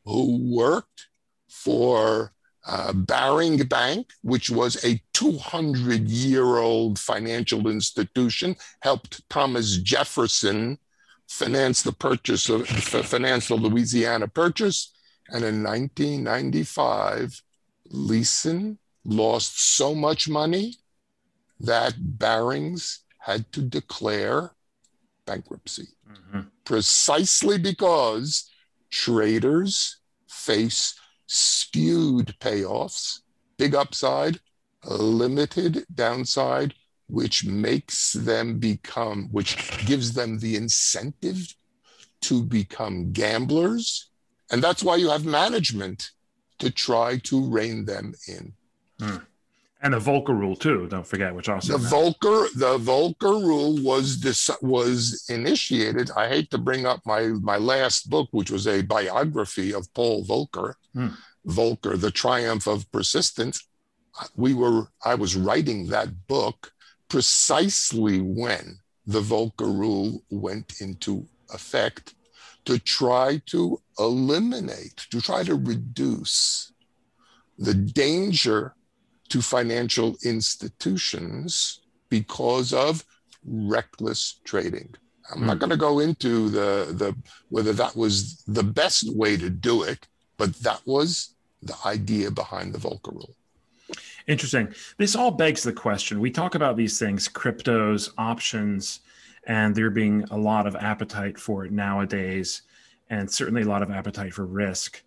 who 0.05 0.57
worked 0.57 1.09
for 1.49 2.33
uh, 2.67 2.93
Baring 2.93 3.59
Bank, 3.59 4.09
which 4.23 4.51
was 4.51 4.83
a 4.85 5.01
200 5.15 6.09
year 6.09 6.59
old 6.59 6.99
financial 6.99 7.69
institution, 7.69 8.57
helped 8.81 9.29
Thomas 9.29 9.79
Jefferson 9.79 10.79
finance 11.29 11.83
the 11.83 11.93
purchase 11.93 12.49
of 12.49 12.69
finance 12.69 13.49
the 13.49 13.55
Louisiana 13.55 14.29
Purchase. 14.29 14.93
And 15.33 15.45
in 15.45 15.63
1995, 15.63 17.43
Leeson 17.91 18.79
lost 19.05 19.77
so 19.77 19.95
much 19.95 20.29
money 20.29 20.77
that 21.59 21.95
Barings 21.99 23.01
had 23.19 23.51
to 23.53 23.63
declare 23.63 24.53
bankruptcy 25.27 25.89
mm-hmm. 26.11 26.41
precisely 26.65 27.59
because 27.59 28.51
traders 28.91 29.99
face 30.29 30.95
skewed 31.27 32.35
payoffs, 32.41 33.21
big 33.57 33.75
upside, 33.75 34.39
limited 34.85 35.87
downside, 35.95 36.75
which 37.07 37.45
makes 37.45 38.13
them 38.13 38.59
become, 38.59 39.29
which 39.31 39.57
gives 39.87 40.13
them 40.13 40.39
the 40.39 40.57
incentive 40.57 41.55
to 42.23 42.43
become 42.43 43.13
gamblers. 43.13 44.11
And 44.53 44.63
that's 44.63 44.83
why 44.83 44.97
you 44.97 45.09
have 45.09 45.25
management 45.25 46.11
to 46.59 46.71
try 46.71 47.19
to 47.25 47.45
rein 47.51 47.85
them 47.85 48.15
in. 48.29 48.53
Hmm. 49.01 49.17
And 49.85 49.95
the 49.95 49.99
Volcker 49.99 50.39
rule 50.39 50.55
too. 50.55 50.87
Don't 50.89 51.07
forget, 51.07 51.35
which 51.35 51.49
also 51.49 51.77
the 51.77 51.89
Volcker 51.89 52.47
the 52.55 52.79
Volcker 52.79 53.43
rule 53.45 53.83
was 53.83 54.21
this 54.21 54.49
was 54.61 55.25
initiated. 55.29 56.13
I 56.13 56.29
hate 56.29 56.53
to 56.53 56.59
bring 56.59 56.87
up 56.87 57.01
my 57.05 57.23
my 57.53 57.57
last 57.57 58.09
book, 58.09 58.29
which 58.31 58.51
was 58.53 58.69
a 58.69 58.83
biography 58.83 59.75
of 59.75 59.93
Paul 59.93 60.25
Volcker. 60.25 60.75
Hmm. 60.95 61.09
Volcker, 61.45 62.01
The 62.01 62.13
Triumph 62.13 62.69
of 62.69 62.91
Persistence. 62.93 63.67
We 64.37 64.55
were 64.55 64.87
I 65.05 65.17
was 65.17 65.35
writing 65.35 65.89
that 65.89 66.29
book 66.29 66.71
precisely 67.09 68.21
when 68.21 68.79
the 69.05 69.21
Volcker 69.21 69.77
rule 69.77 70.23
went 70.31 70.81
into 70.81 71.27
effect 71.53 72.15
to 72.67 72.79
try 72.79 73.43
to 73.47 73.82
eliminate, 74.03 75.07
to 75.11 75.21
try 75.21 75.45
to 75.45 75.55
reduce 75.55 76.73
the 77.59 77.75
danger 77.75 78.75
to 79.29 79.41
financial 79.41 80.17
institutions 80.25 81.81
because 82.09 82.73
of 82.73 83.05
reckless 83.45 84.41
trading. 84.45 84.95
I'm 85.33 85.43
mm. 85.43 85.47
not 85.47 85.55
hmm. 85.55 85.61
going 85.61 85.71
to 85.71 85.77
go 85.77 86.01
into 86.01 86.49
the, 86.49 86.93
the 86.93 87.17
whether 87.49 87.73
that 87.73 87.97
was 87.97 88.43
the 88.45 88.63
best 88.63 89.15
way 89.17 89.37
to 89.37 89.49
do 89.49 89.83
it, 89.83 90.07
but 90.37 90.55
that 90.57 90.81
was 90.85 91.35
the 91.63 91.77
idea 91.87 92.31
behind 92.31 92.73
the 92.73 92.79
Volcker 92.79 93.13
rule. 93.13 93.35
Interesting. 94.27 94.73
This 94.99 95.17
all 95.17 95.31
begs 95.31 95.63
the 95.63 95.73
question. 95.73 96.21
We 96.21 96.31
talk 96.31 96.55
about 96.55 96.77
these 96.77 96.99
things, 96.99 97.29
cryptos, 97.29 98.11
options, 98.19 99.01
and 99.47 99.75
there 99.75 99.91
being 99.91 100.25
a 100.31 100.37
lot 100.37 100.67
of 100.67 100.77
appetite 100.77 101.39
for 101.39 101.65
it 101.65 101.73
nowadays, 101.73 102.63
and 103.13 103.31
certainly 103.31 103.61
a 103.61 103.69
lot 103.69 103.83
of 103.83 103.91
appetite 103.91 104.33
for 104.33 104.47
risk. 104.47 105.03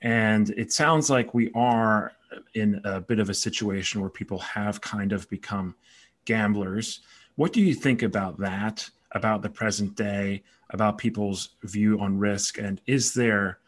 And 0.00 0.48
it 0.50 0.72
sounds 0.72 1.10
like 1.10 1.34
we 1.34 1.52
are 1.54 2.12
in 2.54 2.80
a 2.84 2.98
bit 2.98 3.20
of 3.20 3.28
a 3.28 3.34
situation 3.34 4.00
where 4.00 4.08
people 4.08 4.38
have 4.38 4.80
kind 4.80 5.12
of 5.12 5.28
become 5.28 5.76
gamblers. 6.24 7.02
What 7.36 7.52
do 7.52 7.60
you 7.60 7.74
think 7.74 8.02
about 8.02 8.38
that, 8.38 8.88
about 9.12 9.42
the 9.42 9.50
present 9.50 9.94
day, 9.96 10.42
about 10.70 10.96
people's 10.96 11.50
view 11.62 12.00
on 12.00 12.18
risk? 12.18 12.56
And 12.56 12.80
is 12.86 13.12
there 13.12 13.58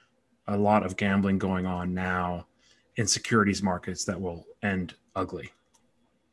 a 0.48 0.56
lot 0.56 0.84
of 0.84 0.96
gambling 0.96 1.38
going 1.38 1.66
on 1.66 1.92
now 1.92 2.46
in 2.96 3.06
securities 3.06 3.62
markets 3.62 4.06
that 4.06 4.18
will 4.18 4.46
end 4.62 4.94
ugly? 5.14 5.50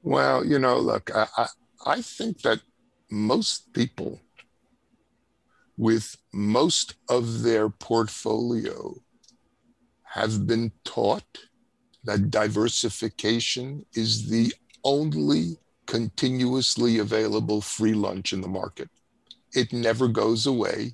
Well, 0.04 0.46
you 0.46 0.58
know, 0.58 0.80
look, 0.80 1.12
I, 1.14 1.48
I 1.86 2.02
think 2.02 2.44
that 2.44 2.62
most 3.10 3.74
people 3.74 4.22
with 5.82 6.16
most 6.32 6.94
of 7.10 7.42
their 7.42 7.68
portfolio 7.68 8.94
have 10.04 10.46
been 10.46 10.72
taught 10.84 11.40
that 12.04 12.30
diversification 12.30 13.84
is 13.96 14.30
the 14.30 14.54
only 14.84 15.58
continuously 15.88 17.00
available 17.00 17.62
free 17.62 17.96
lunch 17.96 18.32
in 18.32 18.42
the 18.42 18.48
market. 18.48 18.92
It 19.54 19.74
never 19.74 20.08
goes 20.08 20.46
away. 20.46 20.94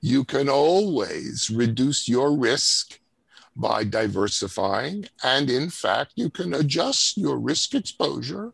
You 0.00 0.22
can 0.22 0.48
always 0.48 1.50
reduce 1.50 2.08
your 2.08 2.30
risk 2.38 3.00
by 3.56 3.82
diversifying. 3.82 5.06
And 5.24 5.50
in 5.50 5.68
fact, 5.68 6.12
you 6.14 6.30
can 6.30 6.54
adjust 6.54 7.18
your 7.18 7.40
risk 7.40 7.74
exposure 7.74 8.52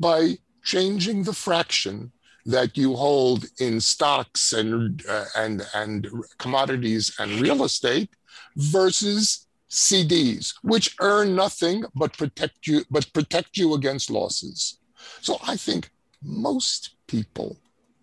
by 0.00 0.38
changing 0.64 1.24
the 1.24 1.34
fraction 1.34 2.12
that 2.46 2.76
you 2.76 2.94
hold 2.94 3.44
in 3.58 3.80
stocks 3.80 4.52
and, 4.52 5.04
uh, 5.08 5.24
and, 5.36 5.66
and 5.74 6.08
commodities 6.38 7.14
and 7.18 7.40
real 7.40 7.64
estate 7.64 8.08
versus 8.54 9.46
CDs, 9.68 10.54
which 10.62 10.94
earn 11.00 11.34
nothing 11.34 11.84
but 11.94 12.16
protect 12.16 12.66
you, 12.66 12.84
but 12.88 13.12
protect 13.12 13.56
you 13.56 13.74
against 13.74 14.10
losses. 14.10 14.78
So 15.20 15.38
I 15.46 15.56
think 15.56 15.90
most 16.22 16.94
people 17.08 17.58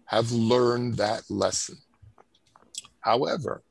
have 0.06 0.32
learned 0.32 0.98
that 0.98 1.24
lesson. 1.30 1.78
However, 3.00 3.64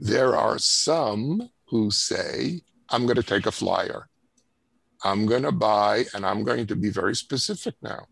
there 0.00 0.34
are 0.34 0.58
some 0.58 1.50
who 1.68 1.90
say, 1.90 2.62
I'm 2.88 3.04
going 3.04 3.16
to 3.16 3.22
take 3.22 3.46
a 3.46 3.52
flyer. 3.52 4.08
I'm 5.04 5.26
going 5.26 5.42
to 5.42 5.52
buy, 5.52 6.04
and 6.14 6.26
I'm 6.26 6.42
going 6.42 6.66
to 6.66 6.76
be 6.76 6.90
very 6.90 7.14
specific 7.14 7.74
now. 7.82 8.06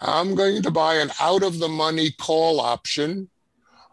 I'm 0.00 0.34
going 0.34 0.62
to 0.62 0.70
buy 0.70 0.94
an 0.96 1.10
out 1.20 1.42
of 1.42 1.58
the 1.58 1.68
money 1.68 2.10
call 2.10 2.60
option 2.60 3.28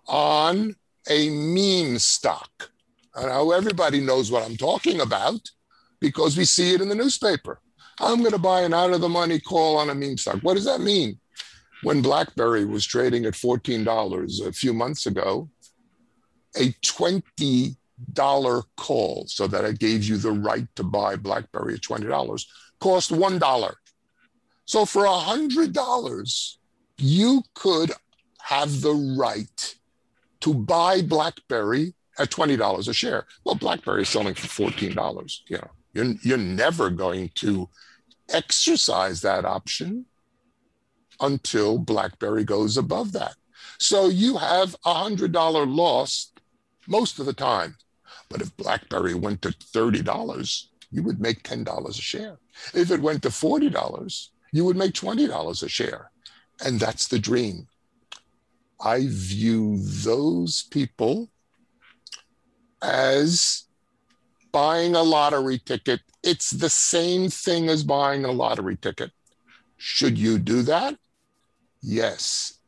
on 0.07 0.75
a 1.09 1.29
meme 1.29 1.99
stock. 1.99 2.71
Now, 3.15 3.51
everybody 3.51 3.99
knows 3.99 4.31
what 4.31 4.43
I'm 4.43 4.55
talking 4.57 5.01
about 5.01 5.41
because 5.99 6.37
we 6.37 6.45
see 6.45 6.73
it 6.73 6.81
in 6.81 6.89
the 6.89 6.95
newspaper. 6.95 7.59
I'm 7.99 8.19
going 8.19 8.31
to 8.31 8.37
buy 8.37 8.61
an 8.61 8.73
out 8.73 8.93
of 8.93 9.01
the 9.01 9.09
money 9.09 9.39
call 9.39 9.77
on 9.77 9.89
a 9.89 9.95
meme 9.95 10.17
stock. 10.17 10.39
What 10.41 10.53
does 10.53 10.65
that 10.65 10.81
mean? 10.81 11.19
When 11.83 12.01
BlackBerry 12.01 12.65
was 12.65 12.85
trading 12.85 13.25
at 13.25 13.33
$14 13.33 14.47
a 14.47 14.51
few 14.53 14.73
months 14.73 15.07
ago, 15.07 15.49
a 16.55 16.71
$20 16.85 17.75
call, 18.77 19.25
so 19.27 19.47
that 19.47 19.65
it 19.65 19.79
gave 19.79 20.03
you 20.03 20.17
the 20.17 20.31
right 20.31 20.67
to 20.75 20.83
buy 20.83 21.15
BlackBerry 21.15 21.75
at 21.75 21.81
$20, 21.81 22.45
cost 22.79 23.11
$1. 23.11 23.73
So 24.67 24.83
for 24.85 25.05
a 25.05 25.09
$100, 25.09 26.55
you 26.97 27.43
could 27.53 27.91
have 28.41 28.81
the 28.81 28.93
right 29.17 29.75
to 30.41 30.53
buy 30.53 31.01
BlackBerry 31.01 31.93
at 32.19 32.29
$20 32.29 32.87
a 32.87 32.93
share. 32.93 33.25
Well, 33.45 33.55
BlackBerry 33.55 34.01
is 34.01 34.09
selling 34.09 34.33
for 34.33 34.69
$14. 34.69 35.39
You 35.47 35.57
know, 35.57 35.71
you're, 35.93 36.13
you're 36.21 36.37
never 36.37 36.89
going 36.89 37.29
to 37.35 37.69
exercise 38.29 39.21
that 39.21 39.45
option 39.45 40.05
until 41.21 41.77
BlackBerry 41.77 42.43
goes 42.43 42.75
above 42.75 43.13
that. 43.13 43.35
So 43.79 44.09
you 44.09 44.35
have 44.37 44.75
a 44.85 44.93
$100 44.93 45.33
loss 45.73 46.33
most 46.87 47.19
of 47.19 47.25
the 47.25 47.33
time. 47.33 47.77
But 48.29 48.41
if 48.41 48.55
BlackBerry 48.57 49.13
went 49.13 49.41
to 49.43 49.49
$30, 49.49 50.67
you 50.91 51.03
would 51.03 51.21
make 51.21 51.43
$10 51.43 51.89
a 51.89 51.93
share. 51.93 52.37
If 52.73 52.91
it 52.91 53.01
went 53.01 53.23
to 53.23 53.29
$40, 53.29 54.29
you 54.51 54.65
would 54.65 54.77
make 54.77 54.93
$20 54.93 55.63
a 55.63 55.69
share. 55.69 56.11
And 56.63 56.79
that's 56.79 57.07
the 57.07 57.19
dream. 57.19 57.67
I 58.79 59.07
view 59.07 59.79
those 59.79 60.63
people 60.63 61.29
as 62.81 63.63
buying 64.51 64.95
a 64.95 65.03
lottery 65.03 65.59
ticket. 65.59 66.01
It's 66.23 66.51
the 66.51 66.69
same 66.69 67.29
thing 67.29 67.69
as 67.69 67.83
buying 67.83 68.25
a 68.25 68.31
lottery 68.31 68.77
ticket. 68.77 69.11
Should 69.77 70.17
you 70.17 70.39
do 70.39 70.61
that? 70.63 70.97
Yes. 71.81 72.59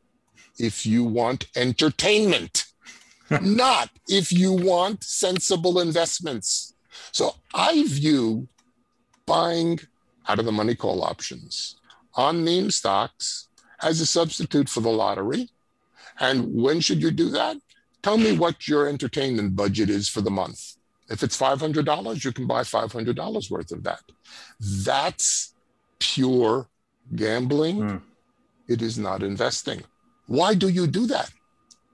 If 0.58 0.86
you 0.86 1.04
want 1.04 1.48
entertainment, 1.56 2.66
not 3.42 3.90
if 4.08 4.32
you 4.32 4.54
want 4.54 5.04
sensible 5.04 5.80
investments. 5.80 6.74
So 7.12 7.36
I 7.54 7.84
view 7.88 8.48
buying 9.26 9.80
out 10.30 10.40
of 10.40 10.46
the 10.46 10.52
money 10.52 10.76
call 10.76 11.04
options 11.04 11.76
on 12.14 12.44
meme 12.44 12.70
stocks 12.72 13.50
as 13.82 14.00
a 14.00 14.06
substitute 14.06 14.70
for 14.70 14.82
the 14.82 14.90
lottery. 14.90 15.50
And 16.20 16.54
when 16.54 16.80
should 16.82 17.02
you 17.02 17.12
do 17.12 17.30
that? 17.30 17.58
Tell 18.04 18.18
me 18.18 18.38
what 18.38 18.68
your 18.68 18.88
entertainment 18.88 19.56
budget 19.56 19.90
is 19.90 20.08
for 20.08 20.22
the 20.22 20.32
month. 20.32 20.76
If 21.10 21.24
it's 21.24 21.38
$500, 21.38 22.24
you 22.24 22.32
can 22.32 22.46
buy 22.46 22.62
$500 22.62 23.52
worth 23.52 23.72
of 23.72 23.84
that. 23.84 24.04
That's 24.60 25.56
pure 26.00 26.68
gambling. 27.16 27.80
Mm. 27.80 28.02
It 28.68 28.82
is 28.84 29.00
not 29.00 29.24
investing. 29.24 29.84
Why 30.28 30.54
do 30.54 30.70
you 30.70 30.86
do 30.86 31.08
that? 31.08 31.32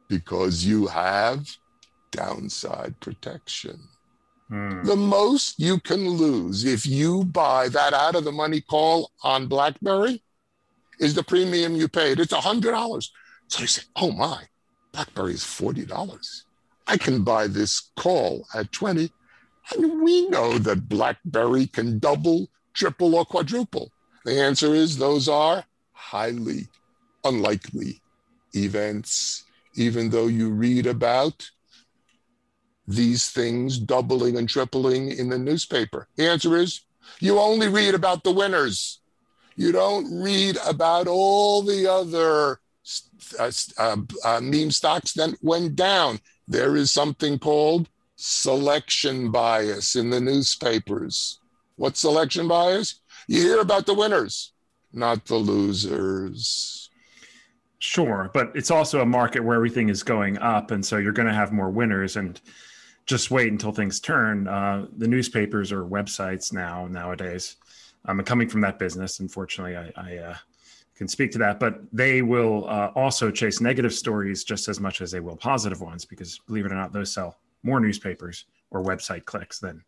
Because 0.10 0.65
you 0.65 0.88
have 0.88 1.48
downside 2.12 3.00
protection. 3.00 3.80
Mm. 4.51 4.86
The 4.86 4.95
most 4.95 5.60
you 5.60 5.79
can 5.79 6.08
lose 6.08 6.65
if 6.65 6.86
you 6.86 7.25
buy 7.25 7.67
that 7.69 7.93
out 7.93 8.15
of 8.15 8.23
the 8.23 8.31
money 8.31 8.62
call 8.62 9.12
on 9.23 9.47
BlackBerry 9.47 10.21
is 10.99 11.15
the 11.15 11.23
premium 11.23 11.75
you 11.75 11.88
paid. 11.88 12.19
It's 12.19 12.34
$100. 12.34 13.10
So 13.47 13.62
you 13.62 13.67
say, 13.67 13.84
oh 13.95 14.12
my, 14.12 14.43
BlackBerry 14.91 15.34
is 15.34 15.43
$40. 15.43 16.43
I 16.88 16.97
can 16.97 17.23
buy 17.23 17.47
this 17.47 17.91
call 17.95 18.45
at 18.53 18.71
20. 18.71 19.12
And 19.73 20.01
we 20.01 20.29
know 20.29 20.60
that 20.60 20.88
BlackBerry 20.88 21.67
can 21.67 21.97
double, 21.97 22.47
triple, 22.73 23.15
or 23.15 23.25
quadruple. 23.25 23.91
The 24.23 24.39
answer 24.39 24.75
is 24.75 24.97
those 24.97 25.27
are 25.27 25.63
highly 25.93 26.67
unlikely 27.23 28.01
events, 28.53 29.43
even 29.75 30.10
though 30.12 30.27
you 30.27 30.51
read 30.51 30.86
about 30.86 31.49
these 32.88 33.30
things 33.30 33.80
doubling 33.80 34.38
and 34.38 34.48
tripling 34.48 35.12
in 35.12 35.30
the 35.30 35.39
newspaper. 35.39 36.08
The 36.15 36.30
answer 36.30 36.56
is 36.56 36.82
you 37.19 37.39
only 37.39 37.67
read 37.67 37.95
about 37.95 38.24
the 38.24 38.32
winners. 38.32 39.00
You 39.56 39.71
don't 39.71 40.21
read 40.21 40.58
about 40.65 41.08
all 41.08 41.62
the 41.62 41.89
other 41.89 42.60
uh, 43.39 43.52
uh, 43.80 43.98
uh, 44.24 44.41
meme 44.41 44.71
stocks 44.71 45.13
that 45.13 45.36
went 45.41 45.76
down. 45.76 46.19
There 46.48 46.76
is 46.76 46.91
something 46.91 47.39
called 47.39 47.89
selection 48.15 49.32
bias 49.32 49.95
in 49.95 50.10
the 50.10 50.19
newspapers. 50.19 51.39
What 51.78 51.98
selection 51.98 52.48
bias? 52.48 53.02
You 53.28 53.41
hear 53.41 53.60
about 53.60 53.86
the 53.86 53.93
winners, 53.93 54.52
not 54.93 55.26
the 55.26 55.36
losers. 55.36 56.89
Sure, 57.80 58.30
but 58.34 58.52
it's 58.56 58.71
also 58.71 59.02
a 59.02 59.06
market 59.06 59.43
where 59.43 59.56
everything 59.56 59.89
is 59.89 60.04
going 60.04 60.38
up, 60.38 60.71
and 60.71 60.86
so 60.86 60.98
you're 60.98 61.12
going 61.12 61.28
to 61.28 61.34
have 61.34 61.52
more 61.52 61.69
winners. 61.69 62.15
And 62.15 62.39
just 63.06 63.32
wait 63.32 63.52
until 63.52 63.72
things 63.72 64.00
turn. 64.00 64.48
Uh, 64.48 64.88
the 64.98 65.08
newspapers 65.08 65.72
or 65.72 65.84
websites 65.84 66.52
now 66.52 66.88
nowadays. 66.88 67.58
I'm 68.06 68.24
coming 68.24 68.50
from 68.50 68.62
that 68.62 68.80
business. 68.80 69.20
Unfortunately, 69.20 69.76
I, 69.76 69.91
I 69.96 70.18
uh, 70.18 70.36
can 70.96 71.08
speak 71.08 71.32
to 71.32 71.38
that, 71.39 71.60
but 71.60 71.82
they 71.91 72.22
will 72.22 72.68
uh, 72.70 72.91
also 72.96 73.32
chase 73.32 73.62
negative 73.62 73.94
stories 73.94 74.44
just 74.44 74.68
as 74.68 74.80
much 74.80 75.02
as 75.02 75.12
they 75.12 75.20
will 75.20 75.36
positive 75.36 75.82
ones, 75.82 76.06
because 76.06 76.39
believe 76.48 76.65
it 76.65 76.72
or 76.72 76.76
not, 76.76 76.94
those 76.94 77.12
sell 77.12 77.38
more 77.63 77.80
newspapers 77.80 78.46
or 78.72 78.84
website 78.84 79.26
clicks 79.26 79.60
than 79.60 79.84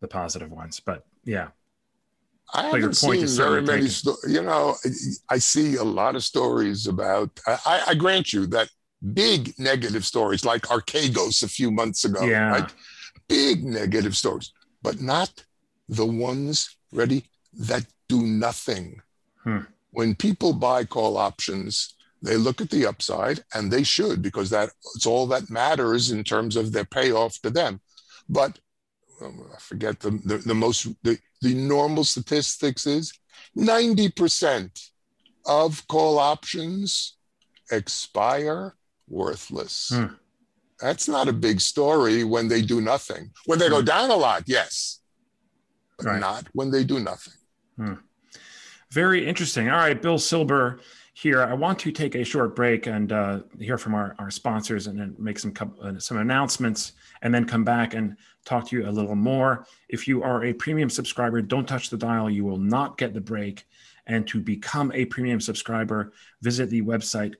the 0.00 0.08
positive 0.08 0.50
ones. 0.50 0.80
But 0.80 1.04
yeah, 1.24 1.48
I 2.52 2.64
haven't 2.64 2.94
seen 2.94 3.26
very 3.26 3.62
many. 3.62 3.88
Sto- 3.88 4.16
you 4.26 4.42
know, 4.42 4.74
I 5.28 5.38
see 5.38 5.76
a 5.76 5.84
lot 5.84 6.16
of 6.16 6.24
stories 6.24 6.86
about. 6.86 7.30
I, 7.46 7.82
I, 7.88 7.94
grant 7.94 8.32
you 8.32 8.46
that 8.46 8.68
big 9.14 9.58
negative 9.58 10.04
stories 10.04 10.44
like 10.44 10.62
Archegos 10.62 11.42
a 11.42 11.48
few 11.48 11.70
months 11.70 12.04
ago, 12.04 12.24
yeah. 12.24 12.50
right? 12.50 12.74
Big 13.28 13.64
negative 13.64 14.16
stories, 14.16 14.52
but 14.82 15.00
not 15.00 15.44
the 15.88 16.06
ones 16.06 16.76
ready 16.92 17.24
that 17.52 17.86
do 18.08 18.22
nothing. 18.22 19.00
Hmm. 19.44 19.60
When 19.90 20.14
people 20.14 20.52
buy 20.52 20.84
call 20.84 21.16
options, 21.16 21.94
they 22.22 22.36
look 22.36 22.60
at 22.60 22.70
the 22.70 22.86
upside, 22.86 23.42
and 23.54 23.70
they 23.70 23.82
should 23.82 24.20
because 24.22 24.50
that 24.50 24.70
it's 24.94 25.06
all 25.06 25.26
that 25.28 25.50
matters 25.50 26.10
in 26.10 26.22
terms 26.22 26.56
of 26.56 26.72
their 26.72 26.84
payoff 26.84 27.40
to 27.40 27.50
them. 27.50 27.80
But 28.28 28.58
um, 29.22 29.46
I 29.54 29.58
forget 29.58 30.00
the, 30.00 30.10
the, 30.24 30.38
the 30.38 30.54
most 30.54 30.86
the, 31.02 31.18
the 31.40 31.54
normal 31.54 32.04
statistics 32.04 32.86
is 32.86 33.12
90% 33.56 34.90
of 35.46 35.86
call 35.88 36.18
options 36.18 37.16
expire 37.70 38.74
worthless. 39.10 39.92
Hmm. 39.94 40.14
That's 40.80 41.08
not 41.08 41.28
a 41.28 41.32
big 41.32 41.60
story 41.60 42.24
when 42.24 42.48
they 42.48 42.62
do 42.62 42.80
nothing. 42.80 43.30
When 43.44 43.58
they 43.58 43.68
go 43.68 43.80
hmm. 43.80 43.84
down 43.84 44.10
a 44.10 44.16
lot, 44.16 44.44
yes, 44.46 45.00
but 45.98 46.06
right. 46.06 46.20
not 46.20 46.46
when 46.54 46.70
they 46.70 46.84
do 46.84 47.00
nothing. 47.00 47.34
Hmm. 47.76 47.94
Very 48.90 49.26
interesting. 49.26 49.68
All 49.68 49.76
right, 49.76 50.00
Bill 50.00 50.18
Silber 50.18 50.80
here. 51.12 51.42
I 51.42 51.52
want 51.52 51.78
to 51.80 51.92
take 51.92 52.14
a 52.14 52.24
short 52.24 52.56
break 52.56 52.86
and 52.86 53.12
uh, 53.12 53.40
hear 53.58 53.78
from 53.78 53.94
our, 53.94 54.16
our 54.18 54.30
sponsors 54.30 54.86
and 54.86 54.98
then 54.98 55.14
make 55.18 55.38
some 55.38 55.52
uh, 55.82 55.98
some 55.98 56.16
announcements 56.16 56.92
and 57.22 57.32
then 57.32 57.44
come 57.44 57.62
back 57.62 57.94
and 57.94 58.16
talk 58.44 58.68
to 58.68 58.76
you 58.76 58.88
a 58.88 58.90
little 58.90 59.14
more. 59.14 59.66
If 59.88 60.08
you 60.08 60.22
are 60.22 60.44
a 60.44 60.52
premium 60.52 60.90
subscriber, 60.90 61.42
don't 61.42 61.68
touch 61.68 61.90
the 61.90 61.98
dial. 61.98 62.30
You 62.30 62.44
will 62.44 62.58
not 62.58 62.96
get 62.96 63.12
the 63.12 63.20
break. 63.20 63.64
And 64.06 64.26
to 64.28 64.40
become 64.40 64.90
a 64.92 65.04
premium 65.04 65.40
subscriber, 65.40 66.12
visit 66.42 66.70
the 66.70 66.82
website 66.82 67.38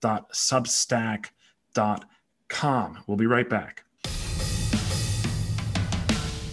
contrarianpod.substack.com. 0.00 2.98
We'll 3.06 3.16
be 3.16 3.26
right 3.26 3.48
back. 3.48 3.84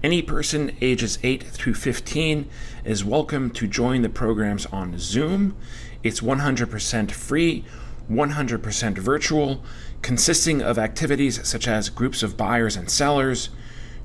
Any 0.02 0.22
person 0.22 0.76
ages 0.80 1.20
8 1.24 1.44
through 1.44 1.74
15 1.74 2.50
is 2.86 3.04
welcome 3.04 3.50
to 3.52 3.68
join 3.68 4.02
the 4.02 4.10
programs 4.10 4.66
on 4.68 4.98
Zoom. 4.98 5.58
It's 6.02 6.22
100% 6.22 7.12
free, 7.12 7.66
100% 8.10 8.98
virtual, 8.98 9.64
consisting 10.02 10.62
of 10.62 10.80
activities 10.80 11.46
such 11.48 11.68
as 11.68 11.90
groups 11.90 12.24
of 12.24 12.38
buyers 12.38 12.78
and 12.78 12.90
sellers, 12.90 13.50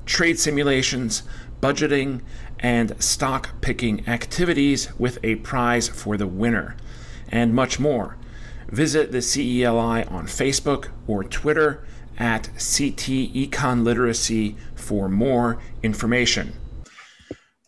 trade 0.05 0.37
simulations, 0.37 1.23
budgeting, 1.61 2.21
and 2.59 3.01
stock 3.01 3.61
picking 3.61 4.07
activities 4.07 4.89
with 4.99 5.17
a 5.23 5.35
prize 5.35 5.87
for 5.87 6.17
the 6.17 6.27
winner, 6.27 6.75
and 7.29 7.53
much 7.53 7.79
more. 7.79 8.17
Visit 8.67 9.11
the 9.11 9.19
CELI 9.19 10.11
on 10.11 10.27
Facebook 10.27 10.89
or 11.07 11.23
Twitter 11.23 11.85
at 12.17 12.43
CT 12.43 13.33
Econ 13.33 13.83
Literacy 13.83 14.55
for 14.75 15.09
more 15.09 15.59
information. 15.83 16.53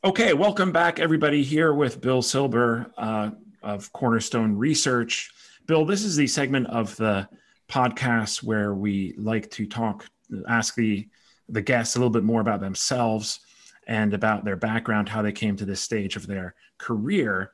Okay, 0.03 0.33
welcome 0.33 0.71
back, 0.71 0.99
everybody. 0.99 1.43
Here 1.43 1.73
with 1.73 2.01
Bill 2.01 2.21
Silber 2.21 2.91
uh, 2.97 3.31
of 3.63 3.91
Cornerstone 3.93 4.55
Research. 4.55 5.31
Bill, 5.65 5.85
this 5.85 6.03
is 6.03 6.15
the 6.15 6.27
segment 6.27 6.67
of 6.67 6.95
the 6.95 7.27
podcast 7.67 8.43
where 8.43 8.73
we 8.73 9.13
like 9.17 9.51
to 9.51 9.65
talk, 9.65 10.05
ask 10.47 10.75
the 10.75 11.07
the 11.49 11.61
guests 11.61 11.95
a 11.95 11.99
little 11.99 12.11
bit 12.11 12.23
more 12.23 12.41
about 12.41 12.59
themselves 12.59 13.39
and 13.87 14.13
about 14.13 14.43
their 14.43 14.57
background, 14.57 15.07
how 15.07 15.21
they 15.21 15.31
came 15.31 15.55
to 15.55 15.65
this 15.65 15.79
stage 15.79 16.15
of 16.15 16.27
their 16.27 16.55
career. 16.77 17.51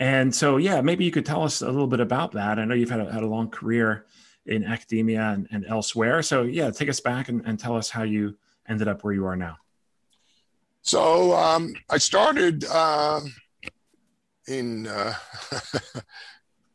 And 0.00 0.34
so, 0.34 0.56
yeah, 0.56 0.80
maybe 0.80 1.04
you 1.04 1.10
could 1.10 1.26
tell 1.26 1.44
us 1.44 1.62
a 1.62 1.66
little 1.66 1.86
bit 1.86 2.00
about 2.00 2.32
that. 2.32 2.58
I 2.58 2.64
know 2.64 2.74
you've 2.74 2.90
had 2.90 3.00
a, 3.00 3.12
had 3.12 3.22
a 3.22 3.28
long 3.28 3.48
career 3.48 4.06
in 4.48 4.64
academia 4.64 5.22
and, 5.22 5.46
and 5.50 5.66
elsewhere. 5.66 6.22
So, 6.22 6.42
yeah, 6.42 6.70
take 6.70 6.88
us 6.88 7.00
back 7.00 7.28
and, 7.28 7.42
and, 7.46 7.58
tell 7.58 7.76
us 7.76 7.90
how 7.90 8.02
you 8.02 8.36
ended 8.68 8.88
up 8.88 9.04
where 9.04 9.12
you 9.12 9.26
are 9.26 9.36
now. 9.36 9.56
So, 10.82 11.34
um, 11.34 11.74
I 11.90 11.98
started 11.98 12.64
uh, 12.64 13.20
in 14.46 14.86
uh, 14.86 15.14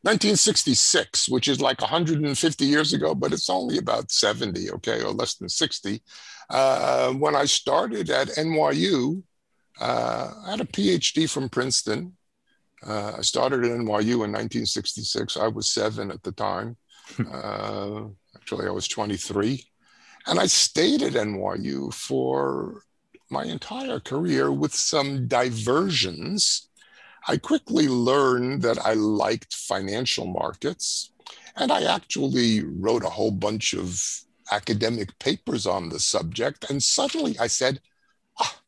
1966, 0.03 1.29
which 1.29 1.47
is 1.47 1.61
like 1.61 1.81
150 1.81 2.65
years 2.65 2.93
ago, 2.93 3.15
but 3.15 3.33
it's 3.33 3.49
only 3.49 3.77
about 3.77 4.11
70, 4.11 4.71
okay, 4.71 5.01
or 5.01 5.11
less 5.11 5.35
than 5.35 5.49
60. 5.49 6.01
Uh, 6.49 7.13
when 7.13 7.35
I 7.35 7.45
started 7.45 8.09
at 8.09 8.27
NYU, 8.29 9.23
uh, 9.79 10.31
I 10.45 10.51
had 10.51 10.61
a 10.61 10.65
PhD 10.65 11.29
from 11.29 11.49
Princeton. 11.49 12.17
Uh, 12.85 13.13
I 13.17 13.21
started 13.21 13.63
at 13.63 13.71
NYU 13.71 14.25
in 14.25 14.31
1966. 14.31 15.37
I 15.37 15.47
was 15.47 15.67
seven 15.67 16.11
at 16.11 16.21
the 16.23 16.33
time. 16.33 16.77
Uh, 17.19 18.05
actually, 18.35 18.67
I 18.67 18.71
was 18.71 18.87
23. 18.87 19.63
And 20.27 20.39
I 20.39 20.47
stayed 20.47 21.01
at 21.01 21.13
NYU 21.13 21.93
for 21.93 22.83
my 23.29 23.43
entire 23.43 23.99
career 23.99 24.51
with 24.51 24.73
some 24.73 25.27
diversions. 25.27 26.69
I 27.27 27.37
quickly 27.37 27.87
learned 27.87 28.61
that 28.61 28.79
I 28.85 28.93
liked 28.93 29.53
financial 29.53 30.25
markets. 30.25 31.11
And 31.55 31.71
I 31.71 31.83
actually 31.83 32.63
wrote 32.63 33.03
a 33.03 33.09
whole 33.09 33.31
bunch 33.31 33.73
of 33.73 34.01
academic 34.51 35.17
papers 35.19 35.65
on 35.65 35.89
the 35.89 35.99
subject. 35.99 36.69
And 36.69 36.81
suddenly 36.81 37.37
I 37.39 37.47
said, 37.47 37.79
ah, 38.39 38.61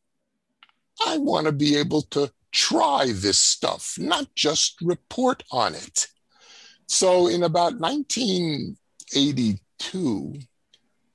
I 1.06 1.18
want 1.18 1.46
to 1.46 1.52
be 1.52 1.76
able 1.76 2.02
to 2.02 2.32
try 2.52 3.06
this 3.12 3.38
stuff, 3.38 3.96
not 3.98 4.34
just 4.34 4.80
report 4.80 5.42
on 5.50 5.74
it. 5.74 6.08
So 6.86 7.28
in 7.28 7.42
about 7.42 7.78
1982, 7.80 10.40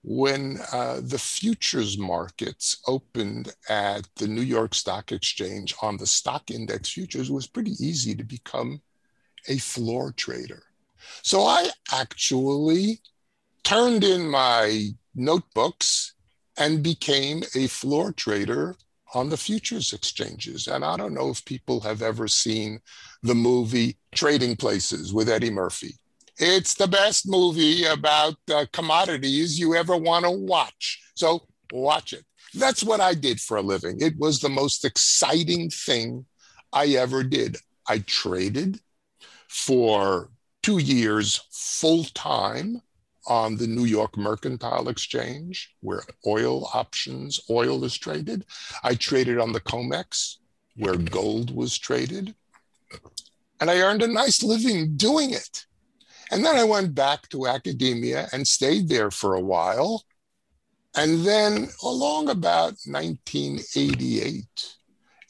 when 0.03 0.57
uh, 0.71 0.99
the 1.01 1.19
futures 1.19 1.97
markets 1.97 2.77
opened 2.88 3.53
at 3.69 4.07
the 4.15 4.27
New 4.27 4.41
York 4.41 4.73
Stock 4.73 5.12
Exchange 5.12 5.75
on 5.81 5.97
the 5.97 6.07
stock 6.07 6.49
index 6.49 6.89
futures, 6.89 7.29
it 7.29 7.34
was 7.34 7.47
pretty 7.47 7.75
easy 7.79 8.15
to 8.15 8.23
become 8.23 8.81
a 9.47 9.60
floor 9.60 10.12
trader. 10.12 10.63
So 11.23 11.43
I 11.43 11.69
actually 11.91 13.01
turned 13.63 14.03
in 14.03 14.27
my 14.27 14.89
notebooks 15.15 16.13
and 16.57 16.84
became 16.84 17.43
a 17.55 17.67
floor 17.67 18.12
trader 18.12 18.75
on 19.13 19.30
the 19.30 19.38
futures 19.38 19.93
exchanges. 19.93 20.67
And 20.67 20.84
I 20.84 20.97
don't 20.97 21.13
know 21.13 21.30
if 21.30 21.43
people 21.45 21.80
have 21.82 22.02
ever 22.02 22.28
seen 22.28 22.80
the 23.24 23.36
movie 23.36 23.97
Trading 24.13 24.56
Places 24.56 25.13
with 25.13 25.30
Eddie 25.30 25.50
Murphy. 25.50 25.95
It's 26.38 26.74
the 26.74 26.88
best 26.88 27.28
movie 27.28 27.86
about 27.86 28.36
uh, 28.52 28.65
commodities 28.71 29.60
you 29.60 29.76
ever 29.76 29.95
want 29.95 30.26
to 30.26 30.32
watch. 30.32 31.02
So 31.15 31.47
watch 31.71 32.13
it. 32.13 32.26
That's 32.54 32.84
what 32.84 33.00
I 33.00 33.13
did 33.13 33.39
for 33.39 33.58
a 33.58 33.62
living. 33.62 33.97
It 34.02 34.17
was 34.17 34.39
the 34.39 34.50
most 34.50 34.84
exciting 34.84 35.69
thing 35.69 36.26
I 36.74 36.88
ever 36.88 37.24
did. 37.24 37.58
I 37.88 38.00
traded 38.00 38.80
for 39.47 40.30
two 40.63 40.78
years 40.78 41.41
full 41.52 42.06
time 42.06 42.82
on 43.27 43.57
the 43.57 43.67
New 43.67 43.86
York 43.86 44.17
Mercantile 44.17 44.89
Exchange, 44.89 45.75
where 45.81 46.03
oil 46.25 46.69
options, 46.73 47.39
oil 47.49 47.84
is 47.84 47.97
traded. 47.97 48.45
I 48.84 48.95
traded 48.95 49.38
on 49.38 49.51
the 49.51 49.62
COMEX, 49.62 50.38
where 50.75 50.95
gold 50.95 51.55
was 51.55 51.77
traded. 51.77 52.34
And 53.60 53.69
I 53.69 53.79
earned 53.81 54.01
a 54.01 54.07
nice 54.07 54.41
living 54.41 54.97
doing 54.97 55.31
it. 55.31 55.65
And 56.31 56.45
then 56.45 56.55
I 56.55 56.63
went 56.63 56.95
back 56.95 57.27
to 57.29 57.47
academia 57.47 58.27
and 58.31 58.47
stayed 58.47 58.88
there 58.89 59.12
for 59.12 59.36
a 59.36 59.41
while. 59.41 60.03
And 60.95 61.25
then 61.25 61.69
along 61.84 62.29
about 62.29 62.75
1988, 62.86 64.75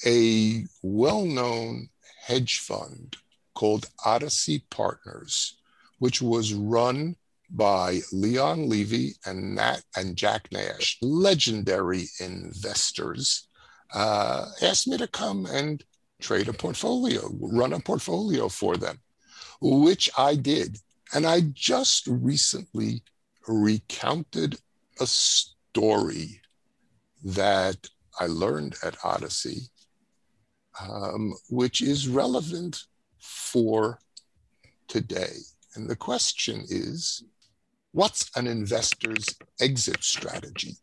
a 0.05 0.65
well 0.81 1.25
known 1.25 1.89
hedge 2.25 2.59
fund 2.59 3.17
called 3.53 3.89
Odyssey 4.05 4.63
Partners, 4.69 5.57
which 5.99 6.21
was 6.21 6.53
run 6.53 7.15
by 7.53 7.99
Leon 8.11 8.69
Levy 8.69 9.13
and 9.25 9.55
Nat 9.55 9.81
and 9.95 10.15
Jack 10.15 10.47
Nash, 10.51 10.97
legendary 11.01 12.05
investors, 12.19 13.47
uh, 13.93 14.45
asked 14.61 14.87
me 14.87 14.97
to 14.97 15.07
come 15.07 15.45
and 15.45 15.83
trade 16.21 16.47
a 16.47 16.53
portfolio, 16.53 17.29
run 17.39 17.73
a 17.73 17.79
portfolio 17.79 18.47
for 18.47 18.77
them, 18.77 18.99
which 19.59 20.09
I 20.17 20.35
did. 20.35 20.77
And 21.13 21.25
I 21.25 21.41
just 21.53 22.07
recently 22.07 23.03
recounted 23.47 24.57
a 24.99 25.07
story 25.07 26.41
that 27.23 27.87
I 28.19 28.27
learned 28.27 28.75
at 28.83 28.97
Odyssey, 29.03 29.63
um, 30.79 31.33
which 31.49 31.81
is 31.81 32.07
relevant 32.07 32.83
for 33.19 33.99
today. 34.87 35.35
And 35.75 35.89
the 35.89 35.95
question 35.95 36.63
is 36.69 37.23
what's 37.91 38.29
an 38.35 38.47
investor's 38.47 39.35
exit 39.59 40.03
strategy? 40.03 40.75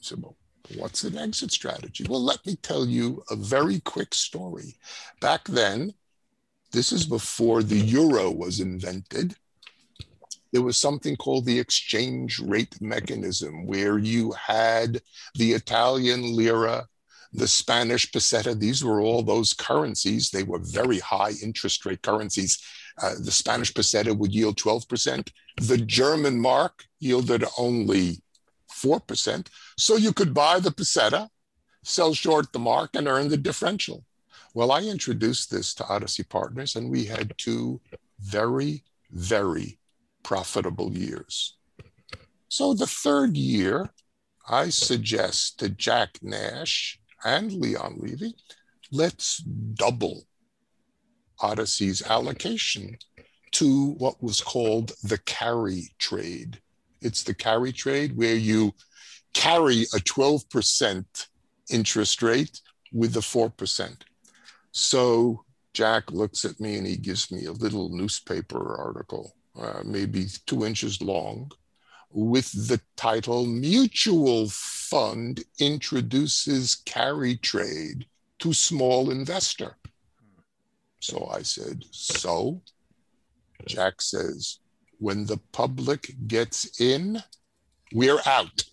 So, 0.00 0.16
well, 0.20 0.36
what's 0.76 1.04
an 1.04 1.18
exit 1.18 1.52
strategy? 1.52 2.06
Well, 2.08 2.22
let 2.22 2.44
me 2.46 2.56
tell 2.56 2.86
you 2.86 3.22
a 3.30 3.36
very 3.36 3.80
quick 3.80 4.14
story. 4.14 4.76
Back 5.20 5.44
then, 5.44 5.94
this 6.72 6.92
is 6.92 7.04
before 7.06 7.62
the 7.62 7.78
euro 7.78 8.30
was 8.30 8.60
invented. 8.60 9.34
There 10.52 10.62
was 10.62 10.76
something 10.76 11.16
called 11.16 11.46
the 11.46 11.58
exchange 11.58 12.40
rate 12.40 12.80
mechanism, 12.80 13.66
where 13.66 13.98
you 13.98 14.32
had 14.32 15.00
the 15.34 15.52
Italian 15.52 16.34
lira, 16.36 16.86
the 17.32 17.46
Spanish 17.46 18.10
peseta. 18.10 18.58
These 18.58 18.84
were 18.84 19.00
all 19.00 19.22
those 19.22 19.52
currencies. 19.52 20.30
They 20.30 20.42
were 20.42 20.58
very 20.58 20.98
high 20.98 21.32
interest 21.42 21.86
rate 21.86 22.02
currencies. 22.02 22.58
Uh, 22.98 23.14
the 23.18 23.30
Spanish 23.30 23.72
peseta 23.72 24.16
would 24.16 24.32
yield 24.32 24.56
12%. 24.56 25.30
The 25.60 25.78
German 25.78 26.40
mark 26.40 26.84
yielded 26.98 27.44
only 27.58 28.22
4%. 28.70 29.46
So 29.76 29.96
you 29.96 30.12
could 30.12 30.34
buy 30.34 30.60
the 30.60 30.70
peseta, 30.70 31.28
sell 31.82 32.14
short 32.14 32.52
the 32.52 32.58
mark, 32.58 32.90
and 32.94 33.08
earn 33.08 33.28
the 33.28 33.36
differential. 33.36 34.04
Well, 34.54 34.72
I 34.72 34.82
introduced 34.82 35.50
this 35.50 35.74
to 35.74 35.86
Odyssey 35.86 36.24
Partners, 36.24 36.76
and 36.76 36.90
we 36.90 37.04
had 37.04 37.34
two 37.38 37.80
very, 38.20 38.84
very 39.10 39.78
profitable 40.22 40.92
years. 40.92 41.56
So 42.48 42.74
the 42.74 42.86
third 42.86 43.36
year, 43.36 43.90
I 44.48 44.70
suggest 44.70 45.60
to 45.60 45.68
Jack 45.68 46.18
Nash 46.22 46.98
and 47.24 47.52
Leon 47.52 47.98
Levy, 47.98 48.34
let's 48.90 49.38
double 49.38 50.24
Odyssey's 51.42 52.02
allocation 52.02 52.96
to 53.52 53.92
what 53.92 54.22
was 54.22 54.40
called 54.40 54.92
the 55.02 55.18
carry 55.18 55.90
trade. 55.98 56.60
It's 57.00 57.22
the 57.22 57.34
carry 57.34 57.72
trade 57.72 58.16
where 58.16 58.34
you 58.34 58.72
carry 59.34 59.82
a 59.82 59.98
12% 59.98 61.04
interest 61.70 62.22
rate 62.22 62.60
with 62.92 63.12
the 63.12 63.20
4%. 63.20 63.96
So 64.72 65.44
Jack 65.72 66.10
looks 66.10 66.44
at 66.44 66.60
me 66.60 66.76
and 66.76 66.86
he 66.86 66.96
gives 66.96 67.30
me 67.30 67.46
a 67.46 67.52
little 67.52 67.88
newspaper 67.90 68.76
article, 68.76 69.34
uh, 69.58 69.82
maybe 69.84 70.26
two 70.46 70.64
inches 70.64 71.00
long, 71.00 71.50
with 72.12 72.50
the 72.68 72.80
title 72.96 73.46
Mutual 73.46 74.48
Fund 74.50 75.44
Introduces 75.58 76.76
Carry 76.84 77.36
Trade 77.36 78.06
to 78.40 78.52
Small 78.52 79.10
Investor. 79.10 79.76
So 81.00 81.30
I 81.32 81.42
said, 81.42 81.84
So? 81.90 82.62
Jack 83.66 84.00
says, 84.00 84.58
When 84.98 85.26
the 85.26 85.38
public 85.52 86.14
gets 86.26 86.80
in, 86.80 87.22
we're 87.92 88.20
out. 88.26 88.64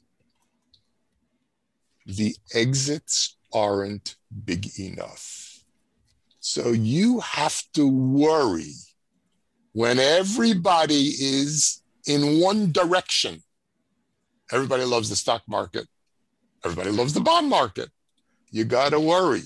The 2.05 2.35
exits 2.53 3.35
aren't 3.53 4.15
big 4.45 4.79
enough. 4.79 5.63
So 6.39 6.69
you 6.71 7.19
have 7.19 7.61
to 7.73 7.87
worry 7.89 8.73
when 9.73 9.99
everybody 9.99 11.07
is 11.19 11.81
in 12.05 12.39
one 12.39 12.71
direction. 12.71 13.43
Everybody 14.51 14.85
loves 14.85 15.09
the 15.09 15.15
stock 15.15 15.41
market. 15.47 15.87
Everybody 16.63 16.91
loves 16.91 17.13
the 17.13 17.19
bond 17.19 17.49
market. 17.49 17.89
you 18.51 18.63
got 18.63 18.89
to 18.91 18.99
worry. 18.99 19.43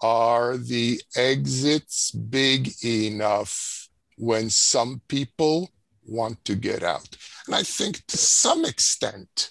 Are 0.00 0.56
the 0.56 1.00
exits 1.16 2.10
big 2.10 2.72
enough 2.84 3.88
when 4.16 4.50
some 4.50 5.00
people 5.08 5.70
want 6.06 6.44
to 6.44 6.54
get 6.54 6.82
out? 6.82 7.16
And 7.46 7.54
I 7.54 7.62
think 7.62 8.06
to 8.06 8.18
some 8.18 8.64
extent, 8.64 9.50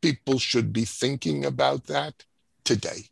people 0.00 0.38
should 0.38 0.72
be 0.72 0.84
thinking 0.84 1.44
about 1.44 1.86
that 1.86 2.24
today. 2.64 3.08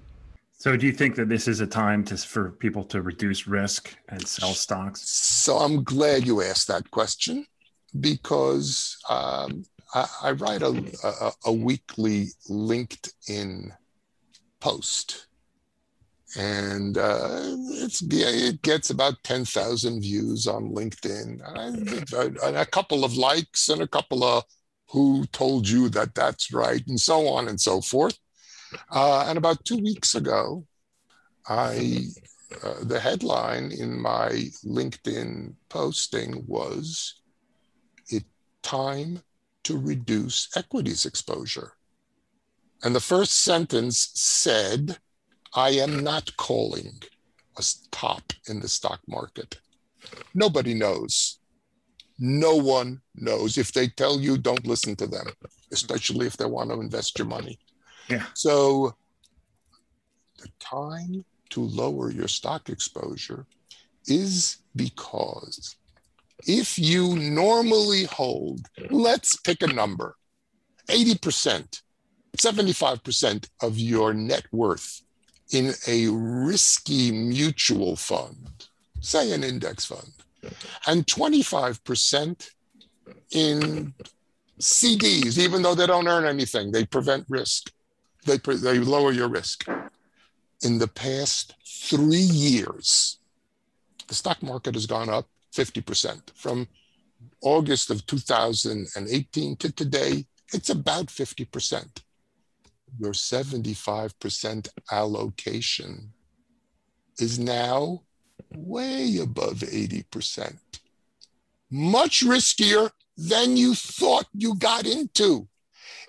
So, 0.62 0.76
do 0.76 0.86
you 0.86 0.92
think 0.92 1.16
that 1.16 1.28
this 1.28 1.48
is 1.48 1.58
a 1.58 1.66
time 1.66 2.04
to, 2.04 2.16
for 2.16 2.52
people 2.52 2.84
to 2.84 3.02
reduce 3.02 3.48
risk 3.48 3.96
and 4.10 4.24
sell 4.24 4.54
stocks? 4.54 5.02
So, 5.02 5.56
I'm 5.56 5.82
glad 5.82 6.24
you 6.24 6.40
asked 6.40 6.68
that 6.68 6.88
question 6.92 7.44
because 7.98 8.96
um, 9.08 9.64
I, 9.92 10.06
I, 10.22 10.30
write 10.30 10.62
a, 10.62 10.70
a, 11.02 11.32
a 11.46 11.52
weekly 11.52 12.28
LinkedIn 12.48 13.72
post. 14.60 15.26
And 16.38 16.96
uh, 16.96 17.56
it's 17.82 18.00
it 18.00 18.62
gets 18.62 18.90
about 18.90 19.20
10,000 19.24 20.00
views 20.00 20.46
on 20.46 20.70
LinkedIn. 20.70 21.40
And 22.44 22.56
a 22.56 22.66
couple 22.66 23.04
of 23.04 23.16
likes 23.16 23.68
and 23.68 23.82
a 23.82 23.88
couple 23.88 24.22
of 24.22 24.44
who 24.90 25.24
told 25.32 25.68
you 25.68 25.88
that 25.88 26.14
that's 26.14 26.52
right 26.52 26.86
and 26.86 27.00
so 27.00 27.26
on 27.26 27.48
and 27.48 27.60
so 27.60 27.80
forth 27.80 28.16
uh, 28.90 29.26
and 29.28 29.38
about 29.38 29.64
two 29.64 29.78
weeks 29.78 30.14
ago 30.14 30.64
I 31.46 32.06
uh, 32.62 32.74
the 32.82 33.00
headline 33.00 33.72
in 33.72 34.00
my 34.00 34.50
LinkedIn 34.64 35.54
posting 35.68 36.44
was 36.46 37.20
it 38.08 38.24
time 38.62 39.22
to 39.64 39.78
reduce 39.78 40.48
equities 40.56 41.06
exposure 41.06 41.72
and 42.82 42.94
the 42.94 43.00
first 43.00 43.42
sentence 43.42 44.10
said 44.14 44.98
I 45.54 45.70
am 45.70 46.02
not 46.02 46.36
calling 46.36 47.02
a 47.58 47.62
top 47.90 48.32
in 48.48 48.60
the 48.60 48.68
stock 48.68 49.00
market. 49.06 49.60
Nobody 50.34 50.74
knows. 50.74 51.38
No 52.18 52.56
one 52.56 53.00
knows. 53.14 53.58
If 53.58 53.72
they 53.72 53.88
tell 53.88 54.20
you, 54.20 54.38
don't 54.38 54.66
listen 54.66 54.96
to 54.96 55.06
them, 55.06 55.26
especially 55.72 56.26
if 56.26 56.36
they 56.36 56.46
want 56.46 56.70
to 56.70 56.80
invest 56.80 57.18
your 57.18 57.28
money. 57.28 57.58
Yeah. 58.08 58.24
So 58.34 58.94
the 60.38 60.48
time 60.58 61.24
to 61.50 61.60
lower 61.60 62.10
your 62.10 62.28
stock 62.28 62.68
exposure 62.68 63.46
is 64.06 64.58
because 64.74 65.76
if 66.46 66.78
you 66.78 67.16
normally 67.16 68.04
hold, 68.04 68.66
let's 68.90 69.36
pick 69.36 69.62
a 69.62 69.66
number, 69.66 70.16
80%, 70.88 71.82
75% 72.36 73.48
of 73.60 73.78
your 73.78 74.14
net 74.14 74.44
worth 74.50 75.02
in 75.52 75.72
a 75.86 76.08
risky 76.08 77.12
mutual 77.12 77.94
fund, 77.94 78.68
say 79.00 79.32
an 79.32 79.44
index 79.44 79.84
fund, 79.84 80.12
and 80.86 81.06
25% 81.06 82.50
in 83.30 83.94
CDs, 84.58 85.38
even 85.38 85.62
though 85.62 85.74
they 85.74 85.86
don't 85.86 86.08
earn 86.08 86.24
anything, 86.24 86.72
they 86.72 86.84
prevent 86.84 87.26
risk. 87.28 87.70
They, 88.24 88.38
they 88.38 88.78
lower 88.78 89.12
your 89.12 89.28
risk. 89.28 89.66
In 90.62 90.78
the 90.78 90.88
past 90.88 91.54
three 91.66 92.16
years, 92.16 93.18
the 94.06 94.14
stock 94.14 94.42
market 94.42 94.74
has 94.74 94.86
gone 94.86 95.08
up 95.08 95.26
50%. 95.54 96.30
From 96.34 96.68
August 97.42 97.90
of 97.90 98.06
2018 98.06 99.56
to 99.56 99.72
today, 99.72 100.26
it's 100.52 100.70
about 100.70 101.06
50% 101.06 102.02
your 102.98 103.12
75% 103.12 104.68
allocation 104.90 106.12
is 107.18 107.38
now 107.38 108.02
way 108.54 109.18
above 109.18 109.58
80%. 109.58 110.56
Much 111.70 112.22
riskier 112.22 112.90
than 113.16 113.56
you 113.56 113.74
thought 113.74 114.26
you 114.34 114.54
got 114.56 114.86
into. 114.86 115.48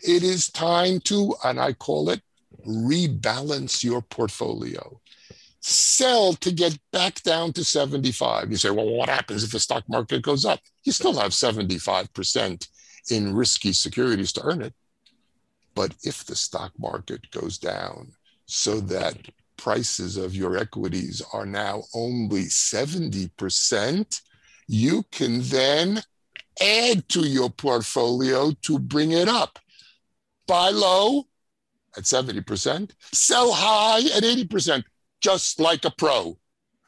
It 0.04 0.24
is 0.24 0.50
time 0.50 1.00
to, 1.02 1.34
and 1.44 1.60
I 1.60 1.74
call 1.74 2.10
it, 2.10 2.22
rebalance 2.68 3.84
your 3.84 4.02
portfolio. 4.02 5.00
Sell 5.62 6.34
to 6.34 6.52
get 6.52 6.78
back 6.92 7.24
down 7.24 7.54
to 7.54 7.64
75. 7.64 8.52
You 8.52 8.58
say, 8.58 8.70
well, 8.70 8.90
what 8.90 9.08
happens 9.10 9.44
if 9.44 9.52
the 9.52 9.60
stock 9.60 9.88
market 9.88 10.22
goes 10.22 10.46
up? 10.46 10.60
You 10.84 10.92
still 10.92 11.14
have 11.14 11.32
75% 11.32 12.68
in 13.10 13.34
risky 13.34 13.72
securities 13.72 14.34
to 14.34 14.44
earn 14.44 14.62
it. 14.62 14.74
But 15.74 15.96
if 16.04 16.26
the 16.26 16.36
stock 16.36 16.74
market 16.78 17.32
goes 17.32 17.58
down 17.58 18.12
so 18.46 18.80
that 18.82 19.18
prices 19.58 20.18
of 20.18 20.36
your 20.36 20.58
equities 20.58 21.22
are 21.32 21.46
now 21.46 21.84
only 21.96 22.44
70%, 22.44 24.22
you 24.68 25.04
can 25.12 25.42
then 25.44 26.02
add 26.62 27.08
to 27.10 27.22
your 27.22 27.50
portfolio 27.50 28.52
to 28.64 28.80
bring 28.80 29.12
it 29.12 29.28
up. 29.28 29.60
Buy 30.48 30.70
low 30.70 31.28
at 31.98 32.04
70%, 32.04 32.92
sell 33.12 33.52
high 33.54 34.00
at 34.00 34.24
80%, 34.24 34.84
just 35.22 35.60
like 35.60 35.86
a 35.86 35.92
pro 35.92 36.38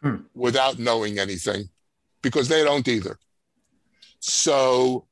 hmm. 0.01 0.17
without 0.33 0.79
knowing 0.79 1.19
anything, 1.19 1.69
because 2.21 2.47
they 2.47 2.63
don't 2.63 2.87
either. 2.87 3.17
So 4.19 5.05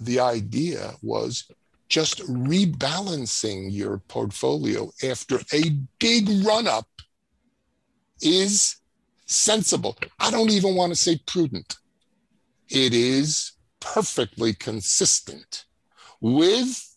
the 0.00 0.20
idea 0.20 0.94
was 1.02 1.48
just 1.88 2.18
rebalancing 2.26 3.72
your 3.72 3.98
portfolio 4.08 4.90
after 5.04 5.38
a 5.52 5.70
big 5.98 6.28
run 6.44 6.66
up 6.66 6.88
is 8.20 8.76
sensible. 9.26 9.96
I 10.18 10.30
don't 10.30 10.50
even 10.50 10.74
want 10.74 10.92
to 10.92 10.96
say 10.96 11.20
prudent. 11.26 11.76
It 12.68 12.92
is 12.92 13.52
perfectly 13.80 14.52
consistent 14.54 15.64
with 16.20 16.95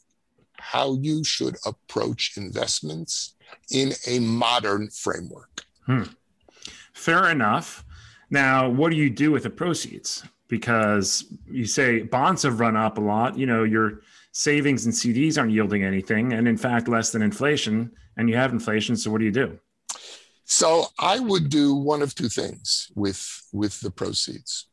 how 0.72 0.94
you 1.02 1.24
should 1.24 1.58
approach 1.66 2.34
investments 2.38 3.34
in 3.72 3.92
a 4.06 4.20
modern 4.20 4.88
framework. 4.90 5.64
Hmm. 5.88 6.04
Fair 6.94 7.32
enough. 7.32 7.84
Now, 8.30 8.70
what 8.70 8.92
do 8.92 8.96
you 8.96 9.10
do 9.10 9.32
with 9.32 9.44
the 9.44 9.50
proceeds? 9.50 10.24
Because 10.48 11.26
you 11.50 11.66
say 11.66 12.04
bonds 12.04 12.44
have 12.44 12.60
run 12.60 12.76
up 12.76 13.00
a 13.00 13.02
lot. 13.02 13.36
You 13.36 13.48
know, 13.48 13.64
you're 13.64 14.02
savings 14.32 14.86
and 14.86 14.94
CDs 14.94 15.40
aren't 15.40 15.52
yielding 15.52 15.84
anything, 15.84 16.34
and 16.34 16.48
in 16.48 16.58
fact, 16.58 16.88
less 16.88 17.12
than 17.12 17.24
inflation, 17.24 17.92
and 18.18 18.30
you 18.30 18.36
have 18.36 18.52
inflation. 18.52 18.96
So, 18.96 19.10
what 19.10 19.20
do 19.20 19.26
you 19.26 19.32
do? 19.32 19.58
So, 20.46 20.86
I 21.00 21.20
would 21.20 21.50
do 21.50 21.74
one 21.74 22.04
of 22.04 22.14
two 22.14 22.30
things 22.30 22.92
with, 22.96 23.22
with 23.52 23.80
the 23.82 23.90
proceeds. 23.90 24.68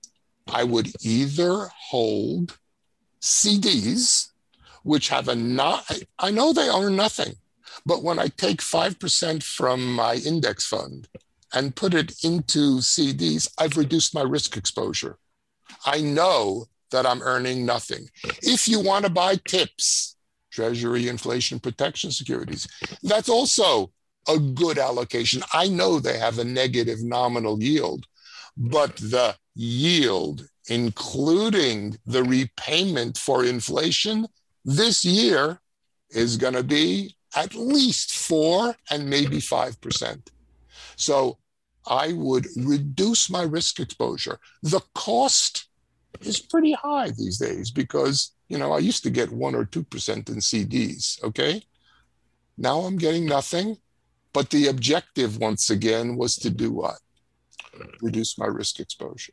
I 0.46 0.62
would 0.62 0.92
either 1.02 1.68
hold 1.88 2.58
CDs, 3.22 4.28
which 4.86 5.08
have 5.08 5.26
a 5.26 5.34
not, 5.34 5.84
I 6.20 6.30
know 6.30 6.52
they 6.52 6.68
earn 6.68 6.94
nothing, 6.94 7.34
but 7.84 8.04
when 8.04 8.20
I 8.20 8.28
take 8.28 8.60
5% 8.62 9.42
from 9.42 9.94
my 9.94 10.14
index 10.14 10.64
fund 10.64 11.08
and 11.52 11.74
put 11.74 11.92
it 11.92 12.22
into 12.22 12.78
CDs, 12.78 13.48
I've 13.58 13.76
reduced 13.76 14.14
my 14.14 14.22
risk 14.22 14.56
exposure. 14.56 15.18
I 15.84 16.00
know 16.00 16.66
that 16.92 17.04
I'm 17.04 17.20
earning 17.22 17.66
nothing. 17.66 18.08
If 18.42 18.68
you 18.68 18.78
want 18.78 19.04
to 19.04 19.10
buy 19.10 19.34
TIPS, 19.48 20.16
Treasury 20.52 21.08
Inflation 21.08 21.58
Protection 21.58 22.12
Securities, 22.12 22.68
that's 23.02 23.28
also 23.28 23.90
a 24.28 24.38
good 24.38 24.78
allocation. 24.78 25.42
I 25.52 25.66
know 25.66 25.98
they 25.98 26.18
have 26.18 26.38
a 26.38 26.44
negative 26.44 27.02
nominal 27.02 27.60
yield, 27.60 28.06
but 28.56 28.94
the 28.96 29.34
yield, 29.56 30.48
including 30.68 31.98
the 32.06 32.22
repayment 32.22 33.18
for 33.18 33.44
inflation, 33.44 34.28
this 34.66 35.04
year 35.04 35.60
is 36.10 36.36
going 36.36 36.54
to 36.54 36.64
be 36.64 37.14
at 37.36 37.54
least 37.54 38.18
four 38.18 38.74
and 38.90 39.08
maybe 39.08 39.38
5%. 39.38 40.28
So 40.96 41.38
I 41.86 42.12
would 42.12 42.46
reduce 42.56 43.30
my 43.30 43.42
risk 43.42 43.78
exposure. 43.78 44.40
The 44.62 44.80
cost 44.94 45.68
is 46.20 46.40
pretty 46.40 46.72
high 46.72 47.10
these 47.10 47.38
days 47.38 47.70
because, 47.70 48.32
you 48.48 48.58
know, 48.58 48.72
I 48.72 48.78
used 48.78 49.04
to 49.04 49.10
get 49.10 49.30
one 49.30 49.54
or 49.54 49.64
2% 49.66 50.28
in 50.28 50.36
CDs. 50.36 51.22
Okay. 51.22 51.62
Now 52.58 52.80
I'm 52.80 52.96
getting 52.96 53.24
nothing. 53.24 53.78
But 54.32 54.50
the 54.50 54.66
objective, 54.66 55.38
once 55.38 55.70
again, 55.70 56.16
was 56.16 56.36
to 56.36 56.50
do 56.50 56.72
what? 56.72 56.98
Reduce 58.02 58.36
my 58.36 58.46
risk 58.46 58.80
exposure. 58.80 59.32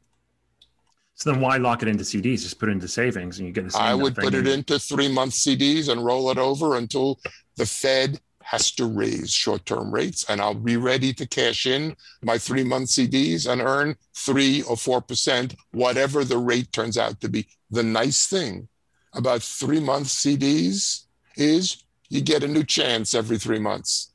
So 1.16 1.32
then 1.32 1.42
why 1.42 1.58
lock 1.58 1.84
it 1.84 1.88
into 1.88 2.04
CDs? 2.04 2.42
Just 2.42 2.60
put 2.60 2.70
it 2.70 2.74
into 2.74 2.88
savings 2.88 3.38
and 3.38 3.48
you 3.48 3.54
get 3.54 3.66
the 3.66 3.72
same. 3.72 3.82
I 3.82 3.94
would 3.94 4.16
put 4.16 4.34
it 4.34 4.48
into 4.48 4.80
three 4.80 5.08
month 5.08 5.34
CDs 5.34 5.90
and 5.90 6.04
roll 6.04 6.32
it 6.32 6.38
over 6.38 6.76
until 6.76 7.20
the 7.56 7.66
Fed 7.66 8.20
has 8.44 8.72
to 8.72 8.86
raise 8.86 9.32
short 9.32 9.66
term 9.66 9.92
rates, 9.92 10.26
and 10.30 10.42
I'll 10.42 10.54
be 10.54 10.78
ready 10.78 11.14
to 11.14 11.28
cash 11.28 11.66
in 11.66 11.96
my 12.22 12.38
three 12.38 12.64
month 12.64 12.90
CDs 12.90 13.50
and 13.50 13.62
earn 13.62 13.96
three 14.16 14.62
or 14.64 14.76
4%, 14.76 15.56
whatever 15.72 16.24
the 16.24 16.38
rate 16.38 16.72
turns 16.72 16.98
out 16.98 17.22
to 17.22 17.30
be. 17.30 17.48
The 17.72 17.84
nice 17.84 18.28
thing 18.28 18.68
about 19.14 19.42
three 19.42 19.80
month 19.80 20.08
CDs 20.08 21.06
is 21.36 21.84
you 22.10 22.22
get 22.22 22.44
a 22.44 22.48
new 22.48 22.64
chance 22.64 23.14
every 23.14 23.38
three 23.38 23.60
months. 23.60 24.12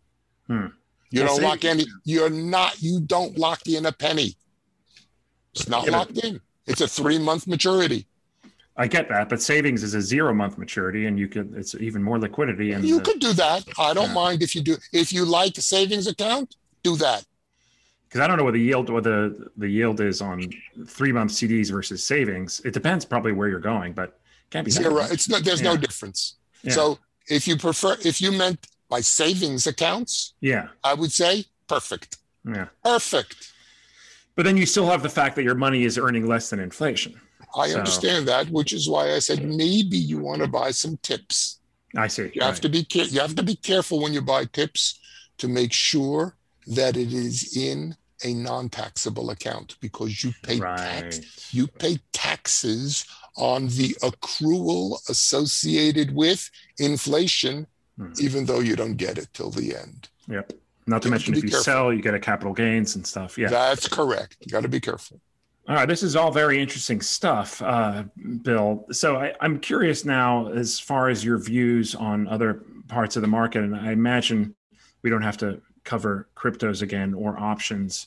Hmm. 0.46 0.66
You 1.10 1.24
don't 1.24 1.42
lock 1.42 1.64
any, 1.64 1.86
you're 2.04 2.30
not, 2.30 2.82
you 2.82 3.00
don't 3.00 3.38
lock 3.38 3.66
in 3.66 3.86
a 3.86 3.92
penny. 3.92 4.36
It's 5.54 5.68
not 5.68 5.86
yeah, 5.86 5.92
locked 5.92 6.18
in. 6.18 6.40
It's 6.68 6.80
a 6.80 6.88
three 6.88 7.18
month 7.18 7.46
maturity. 7.46 8.06
I 8.76 8.86
get 8.86 9.08
that, 9.08 9.28
but 9.28 9.42
savings 9.42 9.82
is 9.82 9.94
a 9.94 10.00
zero 10.00 10.32
month 10.32 10.56
maturity, 10.56 11.06
and 11.06 11.18
you 11.18 11.26
could 11.26 11.52
it's 11.56 11.74
even 11.74 12.00
more 12.00 12.18
liquidity. 12.18 12.72
And 12.72 12.84
you 12.84 12.98
the, 12.98 13.04
could 13.04 13.18
do 13.18 13.32
that. 13.32 13.64
I 13.76 13.92
don't 13.92 14.08
yeah. 14.08 14.14
mind 14.14 14.42
if 14.42 14.54
you 14.54 14.62
do. 14.62 14.76
If 14.92 15.12
you 15.12 15.24
like 15.24 15.58
a 15.58 15.62
savings 15.62 16.06
account, 16.06 16.54
do 16.84 16.94
that. 16.96 17.24
Because 18.08 18.20
I 18.20 18.28
don't 18.28 18.38
know 18.38 18.44
what 18.44 18.54
the 18.54 18.60
yield 18.60 18.88
what 18.88 19.02
the 19.02 19.50
the 19.56 19.68
yield 19.68 20.00
is 20.00 20.22
on 20.22 20.48
three 20.86 21.10
month 21.10 21.32
CDs 21.32 21.72
versus 21.72 22.04
savings. 22.04 22.60
It 22.64 22.72
depends 22.72 23.04
probably 23.04 23.32
where 23.32 23.48
you're 23.48 23.58
going, 23.58 23.94
but 23.94 24.10
it 24.10 24.50
can't 24.50 24.64
be 24.64 24.70
zero. 24.70 25.00
It's 25.10 25.28
not. 25.28 25.42
There's 25.42 25.60
yeah. 25.60 25.72
no 25.72 25.76
difference. 25.76 26.36
Yeah. 26.62 26.72
So 26.72 26.98
if 27.26 27.48
you 27.48 27.56
prefer, 27.56 27.96
if 28.04 28.20
you 28.20 28.30
meant 28.30 28.68
by 28.88 29.00
savings 29.00 29.66
accounts, 29.66 30.34
yeah, 30.40 30.68
I 30.84 30.94
would 30.94 31.10
say 31.10 31.46
perfect. 31.66 32.18
Yeah, 32.44 32.68
perfect. 32.84 33.52
But 34.38 34.44
then 34.44 34.56
you 34.56 34.66
still 34.66 34.86
have 34.86 35.02
the 35.02 35.08
fact 35.08 35.34
that 35.34 35.42
your 35.42 35.56
money 35.56 35.82
is 35.82 35.98
earning 35.98 36.28
less 36.28 36.50
than 36.50 36.60
inflation. 36.60 37.20
I 37.56 37.70
so, 37.70 37.78
understand 37.80 38.28
that, 38.28 38.48
which 38.50 38.72
is 38.72 38.88
why 38.88 39.12
I 39.14 39.18
said 39.18 39.42
maybe 39.44 39.98
you 39.98 40.18
want 40.18 40.42
to 40.42 40.46
buy 40.46 40.70
some 40.70 40.96
tips. 40.98 41.58
I 41.96 42.06
see. 42.06 42.30
You 42.34 42.42
have 42.42 42.52
right. 42.52 42.62
to 42.62 42.68
be 42.68 42.86
you 42.92 43.18
have 43.18 43.34
to 43.34 43.42
be 43.42 43.56
careful 43.56 44.00
when 44.00 44.12
you 44.12 44.22
buy 44.22 44.44
tips 44.44 45.00
to 45.38 45.48
make 45.48 45.72
sure 45.72 46.36
that 46.68 46.96
it 46.96 47.12
is 47.12 47.56
in 47.56 47.96
a 48.22 48.32
non-taxable 48.32 49.30
account 49.30 49.74
because 49.80 50.22
you 50.22 50.32
pay 50.44 50.60
right. 50.60 50.78
tax 50.78 51.52
you 51.52 51.66
pay 51.66 51.98
taxes 52.12 53.06
on 53.36 53.66
the 53.66 53.96
accrual 54.02 54.98
associated 55.08 56.14
with 56.14 56.48
inflation 56.78 57.66
hmm. 57.96 58.12
even 58.20 58.46
though 58.46 58.60
you 58.60 58.76
don't 58.76 58.98
get 58.98 59.18
it 59.18 59.26
till 59.32 59.50
the 59.50 59.74
end. 59.74 60.08
Yep. 60.28 60.52
Not 60.88 61.02
to 61.02 61.08
you 61.08 61.12
mention 61.12 61.34
to 61.34 61.38
if 61.38 61.44
you 61.44 61.50
careful. 61.50 61.64
sell, 61.64 61.92
you 61.92 62.00
get 62.00 62.14
a 62.14 62.18
capital 62.18 62.54
gains 62.54 62.96
and 62.96 63.06
stuff. 63.06 63.36
Yeah. 63.36 63.48
That's 63.48 63.86
correct. 63.86 64.38
You 64.40 64.50
got 64.50 64.62
to 64.62 64.68
be 64.68 64.80
careful. 64.80 65.20
All 65.68 65.74
right, 65.74 65.86
this 65.86 66.02
is 66.02 66.16
all 66.16 66.30
very 66.30 66.58
interesting 66.58 67.02
stuff, 67.02 67.60
uh, 67.60 68.04
Bill. 68.40 68.86
So 68.90 69.16
I, 69.16 69.34
am 69.42 69.60
curious 69.60 70.06
now, 70.06 70.48
as 70.48 70.80
far 70.80 71.10
as 71.10 71.22
your 71.22 71.36
views 71.36 71.94
on 71.94 72.26
other 72.26 72.62
parts 72.88 73.16
of 73.16 73.22
the 73.22 73.28
market, 73.28 73.64
and 73.64 73.76
I 73.76 73.92
imagine 73.92 74.54
we 75.02 75.10
don't 75.10 75.20
have 75.20 75.36
to 75.38 75.60
cover 75.84 76.26
cryptos 76.34 76.80
again 76.80 77.12
or 77.12 77.38
options, 77.38 78.06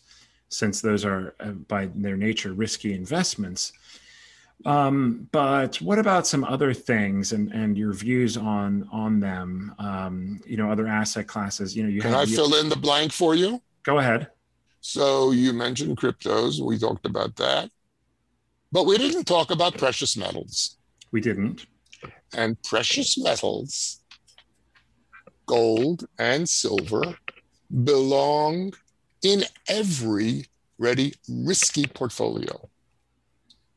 since 0.50 0.82
those 0.82 1.06
are 1.06 1.36
uh, 1.40 1.52
by 1.52 1.86
their 1.94 2.18
nature 2.18 2.54
risky 2.54 2.96
investments. 2.96 3.74
Um, 4.66 5.28
but 5.32 5.82
what 5.82 5.98
about 5.98 6.28
some 6.28 6.44
other 6.44 6.74
things 6.74 7.32
and, 7.32 7.52
and 7.52 7.78
your 7.78 7.94
views 7.94 8.38
on 8.38 8.88
on 8.92 9.20
them? 9.20 9.74
Um, 9.80 10.40
you 10.46 10.58
know, 10.58 10.72
other 10.72 10.88
asset 10.88 11.28
classes. 11.28 11.76
You 11.76 11.84
know, 11.84 11.90
you 11.90 12.02
can 12.02 12.12
have, 12.12 12.22
I 12.22 12.26
fill 12.26 12.56
in 12.56 12.70
the 12.70 12.76
blank 12.76 13.12
for 13.12 13.34
you? 13.36 13.62
Go 13.84 13.98
ahead. 14.00 14.28
So 14.82 15.32
you 15.32 15.54
mentioned 15.54 15.98
cryptos. 15.98 16.60
We 16.60 16.78
talked 16.78 17.06
about 17.06 17.36
that. 17.38 17.70
But 18.72 18.86
we 18.86 18.98
didn't 18.98 19.26
talk 19.26 19.52
about 19.52 19.78
precious 19.78 20.16
metals. 20.16 20.78
We 21.12 21.22
didn't. 21.22 21.66
And 22.34 22.62
precious 22.64 23.18
metals, 23.18 24.00
gold 25.46 26.08
and 26.18 26.48
silver, 26.48 27.18
belong 27.84 28.74
in 29.22 29.44
every 29.68 30.46
ready 30.78 31.14
risky 31.30 31.86
portfolio. 31.86 32.70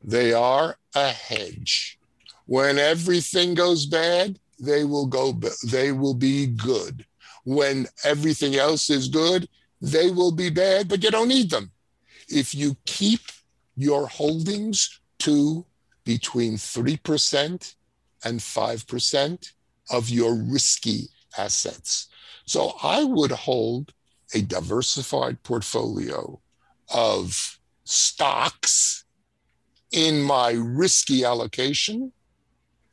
They 0.05 0.35
are 0.35 0.77
a 0.95 1.09
hedge. 1.09 1.99
When 2.47 2.79
everything 2.79 3.55
goes 3.55 3.87
bad, 3.87 4.39
they 4.61 4.85
will 4.85 5.07
go 5.07 5.33
they 5.67 5.93
will 5.93 6.15
be 6.15 6.47
good. 6.47 7.07
When 7.45 7.87
everything 8.05 8.57
else 8.57 8.91
is 8.91 9.09
good, 9.09 9.49
they 9.81 10.11
will 10.11 10.33
be 10.33 10.51
bad, 10.51 10.89
but 10.89 11.03
you 11.03 11.11
don't 11.11 11.29
need 11.29 11.51
them. 11.51 11.73
If 12.29 12.55
you 12.55 12.77
keep 12.85 13.21
your 13.77 14.07
holdings 14.07 15.01
to 15.21 15.65
between 16.05 16.55
3% 16.55 17.75
and 18.25 18.41
5% 18.41 19.53
of 19.91 20.09
your 20.09 20.35
risky 20.35 21.09
assets. 21.37 22.09
So 22.47 22.75
I 22.83 23.05
would 23.05 23.33
hold 23.33 23.93
a 24.35 24.43
diversified 24.43 25.43
portfolio 25.43 26.41
of 26.93 27.59
stocks 27.85 29.05
in 29.95 30.21
my 30.21 30.51
risky 30.51 31.25
allocation. 31.25 32.13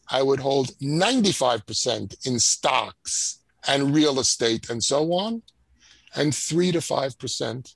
I 0.09 0.21
would 0.21 0.39
hold 0.39 0.77
95% 0.79 2.27
in 2.27 2.39
stocks 2.39 3.39
and 3.67 3.95
real 3.95 4.19
estate 4.19 4.69
and 4.69 4.83
so 4.83 5.13
on 5.13 5.41
and 6.15 6.35
three 6.35 6.71
to 6.71 6.81
five 6.81 7.17
percent 7.17 7.75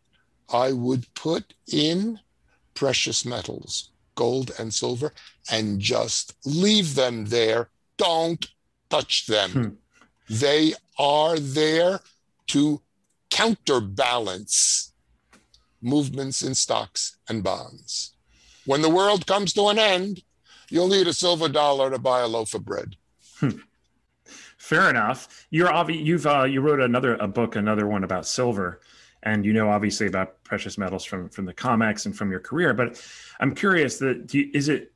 I 0.53 0.73
would 0.73 1.11
put 1.15 1.53
in 1.71 2.19
precious 2.75 3.25
metals, 3.25 3.89
gold 4.13 4.51
and 4.59 4.73
silver, 4.73 5.13
and 5.49 5.79
just 5.79 6.35
leave 6.45 6.95
them 6.95 7.25
there. 7.25 7.69
Don't 7.97 8.45
touch 8.89 9.25
them. 9.25 9.51
Hmm. 9.51 9.69
They 10.29 10.73
are 10.99 11.39
there 11.39 12.01
to 12.47 12.81
counterbalance 13.31 14.93
movements 15.81 16.41
in 16.41 16.53
stocks 16.53 17.17
and 17.27 17.43
bonds. 17.43 18.14
When 18.65 18.81
the 18.81 18.89
world 18.89 19.27
comes 19.27 19.53
to 19.53 19.67
an 19.67 19.79
end, 19.79 20.23
you'll 20.69 20.87
need 20.87 21.07
a 21.07 21.13
silver 21.13 21.49
dollar 21.49 21.89
to 21.91 21.99
buy 21.99 22.21
a 22.21 22.27
loaf 22.27 22.53
of 22.53 22.65
bread. 22.65 22.95
Hmm. 23.39 23.59
Fair 24.57 24.89
enough. 24.89 25.45
You're 25.51 25.67
obvi- 25.69 26.03
you've 26.03 26.25
uh, 26.25 26.43
you 26.43 26.61
wrote 26.61 26.79
another 26.79 27.15
a 27.17 27.27
book, 27.27 27.55
another 27.55 27.87
one 27.87 28.03
about 28.03 28.25
silver, 28.25 28.81
and 29.21 29.45
you 29.45 29.53
know 29.53 29.69
obviously 29.69 30.07
about 30.07 30.43
precious 30.43 30.77
metals 30.77 31.05
from 31.05 31.29
from 31.29 31.45
the 31.45 31.53
comics 31.53 32.05
and 32.07 32.17
from 32.17 32.31
your 32.31 32.39
career. 32.39 32.73
But 32.73 32.99
I'm 33.39 33.53
curious 33.53 33.99
that 33.99 34.33
you, 34.33 34.49
is 34.53 34.69
it? 34.69 34.91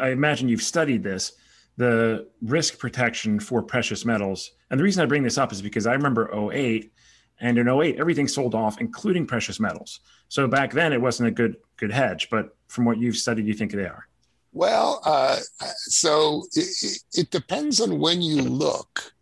I 0.00 0.10
imagine 0.10 0.48
you've 0.48 0.62
studied 0.62 1.02
this, 1.02 1.32
the 1.76 2.28
risk 2.42 2.78
protection 2.78 3.40
for 3.40 3.62
precious 3.62 4.04
metals. 4.04 4.52
And 4.70 4.78
the 4.78 4.84
reason 4.84 5.02
I 5.02 5.06
bring 5.06 5.22
this 5.22 5.38
up 5.38 5.52
is 5.52 5.62
because 5.62 5.86
I 5.86 5.94
remember 5.94 6.30
08 6.52 6.92
and 7.40 7.58
in 7.58 7.68
08 7.68 7.98
everything 7.98 8.28
sold 8.28 8.54
off 8.54 8.80
including 8.80 9.26
precious 9.26 9.60
metals. 9.60 10.00
So 10.28 10.46
back 10.46 10.72
then 10.72 10.92
it 10.92 11.00
wasn't 11.00 11.28
a 11.28 11.32
good 11.32 11.56
good 11.76 11.92
hedge, 11.92 12.28
but 12.30 12.56
from 12.66 12.84
what 12.84 12.98
you've 12.98 13.16
studied 13.16 13.46
you 13.46 13.54
think 13.54 13.72
they 13.72 13.86
are. 13.86 14.06
Well, 14.52 15.00
uh, 15.04 15.38
so 15.76 16.44
it, 16.54 17.00
it, 17.12 17.30
depends 17.30 17.80
on 17.80 17.98
when 18.00 18.22
you 18.22 18.42
look. 18.42 19.12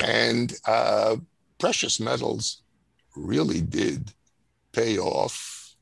And 0.00 0.54
uh, 0.66 1.16
precious 1.58 1.98
metals 1.98 2.62
really 3.16 3.60
did 3.60 4.12
pay 4.72 4.98
off 4.98 5.74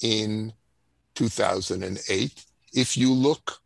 in 0.00 0.52
2008. 1.14 2.44
If 2.72 2.96
you 2.96 3.12
look 3.12 3.58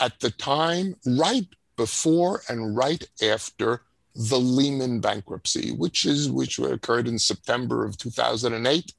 at 0.00 0.18
the 0.20 0.30
time 0.30 0.96
right 1.06 1.46
before 1.76 2.42
and 2.48 2.76
right 2.76 3.06
after 3.22 3.82
the 4.14 4.38
Lehman 4.38 5.00
bankruptcy, 5.00 5.72
which 5.72 6.06
is 6.06 6.30
which 6.30 6.58
occurred 6.58 7.08
in 7.08 7.18
September 7.18 7.84
of 7.84 7.96
2008. 7.98 8.92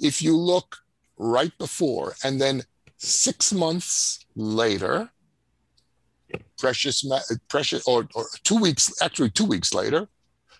If 0.00 0.22
you 0.22 0.36
look 0.36 0.78
right 1.18 1.56
before 1.58 2.14
and 2.24 2.40
then 2.40 2.62
six 2.96 3.52
months 3.52 4.24
later, 4.34 5.10
precious, 6.58 7.04
precious, 7.48 7.86
or, 7.86 8.08
or 8.14 8.26
two 8.44 8.58
weeks, 8.58 8.92
actually 9.02 9.30
two 9.30 9.44
weeks 9.44 9.72
later, 9.74 10.08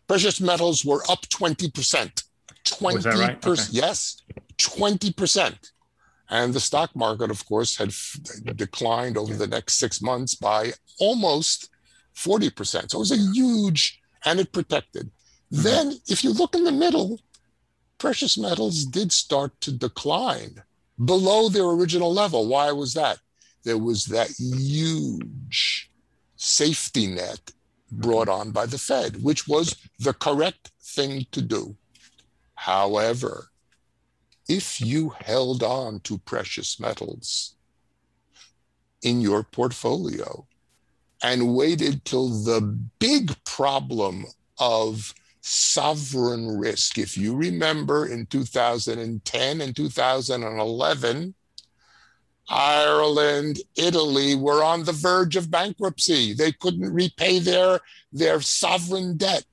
precious 0.06 0.40
metals 0.40 0.84
were 0.84 1.02
up 1.10 1.22
20%. 1.26 2.24
20 2.64 3.08
right? 3.08 3.46
okay. 3.46 3.62
yes, 3.70 4.22
20%. 4.58 5.70
And 6.28 6.54
the 6.54 6.60
stock 6.60 6.94
market, 6.94 7.30
of 7.30 7.44
course, 7.44 7.76
had 7.76 7.88
f- 7.88 8.16
declined 8.54 9.16
over 9.16 9.34
the 9.34 9.48
next 9.48 9.74
six 9.74 10.00
months 10.00 10.36
by 10.36 10.72
almost 11.00 11.69
40%. 12.20 12.90
So 12.90 12.98
it 12.98 13.00
was 13.00 13.12
a 13.12 13.32
huge, 13.32 14.00
and 14.24 14.38
it 14.38 14.52
protected. 14.52 15.10
Mm-hmm. 15.52 15.62
Then, 15.62 15.92
if 16.08 16.22
you 16.22 16.32
look 16.32 16.54
in 16.54 16.64
the 16.64 16.72
middle, 16.72 17.20
precious 17.98 18.36
metals 18.36 18.84
did 18.84 19.12
start 19.12 19.58
to 19.62 19.72
decline 19.72 20.62
below 21.04 21.48
their 21.48 21.64
original 21.64 22.12
level. 22.12 22.46
Why 22.46 22.72
was 22.72 22.94
that? 22.94 23.18
There 23.64 23.78
was 23.78 24.06
that 24.06 24.30
huge 24.38 25.90
safety 26.36 27.06
net 27.06 27.52
brought 27.92 28.28
on 28.28 28.50
by 28.50 28.66
the 28.66 28.78
Fed, 28.78 29.22
which 29.22 29.48
was 29.48 29.76
the 29.98 30.14
correct 30.14 30.70
thing 30.82 31.26
to 31.32 31.42
do. 31.42 31.76
However, 32.54 33.50
if 34.48 34.80
you 34.80 35.14
held 35.20 35.62
on 35.62 36.00
to 36.00 36.18
precious 36.18 36.80
metals 36.80 37.54
in 39.02 39.20
your 39.20 39.42
portfolio 39.42 40.46
and 41.22 41.54
waited 41.54 42.04
till 42.04 42.28
the 42.28 42.60
big 42.98 43.32
problem 43.44 44.26
of 44.58 45.14
sovereign 45.40 46.58
risk. 46.58 46.98
If 46.98 47.16
you 47.16 47.34
remember 47.34 48.06
in 48.06 48.26
2010 48.26 49.60
and 49.60 49.76
2011, 49.76 51.34
Ireland, 52.48 53.60
Italy 53.76 54.34
were 54.34 54.64
on 54.64 54.84
the 54.84 54.92
verge 54.92 55.36
of 55.36 55.50
bankruptcy. 55.50 56.34
They 56.34 56.52
couldn't 56.52 56.92
repay 56.92 57.38
their, 57.38 57.80
their 58.12 58.40
sovereign 58.40 59.16
debt. 59.16 59.44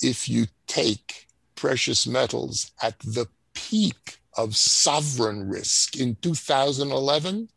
If 0.00 0.28
you 0.28 0.46
take 0.66 1.26
precious 1.54 2.06
metals 2.06 2.72
at 2.82 2.98
the 3.00 3.28
peak 3.54 4.18
of 4.36 4.56
sovereign 4.56 5.48
risk 5.48 5.96
in 5.96 6.16
2011, 6.22 7.48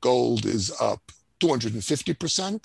gold 0.00 0.44
is 0.46 0.72
up 0.80 1.12
250%, 1.40 2.64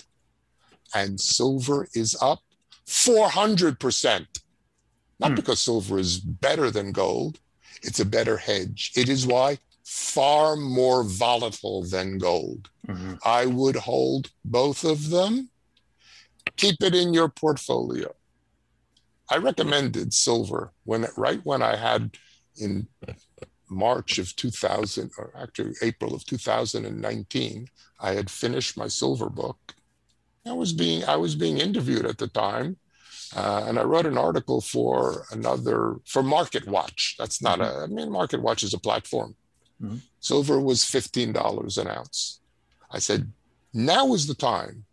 and 0.94 1.20
silver 1.20 1.88
is 1.94 2.16
up 2.22 2.40
400%. 2.86 4.26
Not 5.20 5.30
hmm. 5.30 5.36
because 5.36 5.60
silver 5.60 5.98
is 5.98 6.20
better 6.20 6.70
than 6.72 6.92
gold, 6.92 7.40
it's 7.82 8.00
a 8.00 8.06
better 8.06 8.38
hedge. 8.38 8.92
It 8.96 9.10
is 9.10 9.28
why 9.28 9.60
far 9.86 10.56
more 10.56 11.04
volatile 11.04 11.84
than 11.84 12.18
gold. 12.18 12.70
Mm-hmm. 12.88 13.16
I 13.24 13.46
would 13.46 13.76
hold 13.76 14.32
both 14.44 14.84
of 14.84 15.10
them. 15.10 15.50
Keep 16.58 16.82
it 16.82 16.96
in 16.96 17.14
your 17.14 17.30
portfolio. 17.30 18.14
I 19.30 19.38
recommended 19.38 20.14
silver 20.14 20.72
when 20.84 21.06
right 21.18 21.40
when 21.44 21.62
I 21.62 21.76
had 21.76 22.18
in 22.58 22.88
March 23.76 24.18
of 24.18 24.36
2000, 24.36 25.12
or 25.18 25.32
actually 25.38 25.74
April 25.82 26.16
of 26.16 26.26
2019, 26.26 27.68
I 28.00 28.14
had 28.14 28.30
finished 28.30 28.78
my 28.78 28.88
silver 28.88 29.30
book. 29.30 29.76
I 30.46 30.54
was 30.54 30.74
being 30.74 31.04
I 31.04 31.18
was 31.18 31.36
being 31.36 31.58
interviewed 31.58 32.06
at 32.06 32.18
the 32.18 32.28
time, 32.28 32.78
uh, 33.36 33.66
and 33.68 33.80
I 33.80 33.84
wrote 33.84 34.06
an 34.06 34.18
article 34.18 34.62
for 34.62 35.26
another 35.32 35.96
for 36.06 36.24
Market 36.24 36.68
Watch. 36.68 37.16
That's 37.20 37.42
not 37.42 37.60
mm-hmm. 37.60 37.82
a 37.82 37.84
I 37.84 37.88
mean 37.88 38.12
Market 38.12 38.42
Watch 38.42 38.64
is 38.64 38.74
a 38.74 38.80
platform. 38.80 39.36
Mm-hmm. 39.82 39.98
Silver 40.20 40.60
was 40.60 40.86
fifteen 40.86 41.34
dollars 41.34 41.78
an 41.78 41.88
ounce. 41.88 42.40
I 42.92 43.00
said, 43.00 43.32
now 43.74 44.14
is 44.14 44.28
the 44.28 44.36
time 44.36 44.86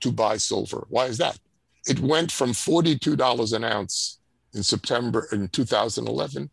to 0.00 0.10
buy 0.10 0.36
silver. 0.38 0.86
Why 0.88 1.06
is 1.06 1.18
that? 1.18 1.38
It 1.86 1.98
went 2.00 2.30
from 2.30 2.52
forty-two 2.52 3.16
dollars 3.16 3.52
an 3.52 3.64
ounce 3.64 4.20
in 4.54 4.62
September 4.62 5.28
in 5.32 5.48
2011 5.48 6.50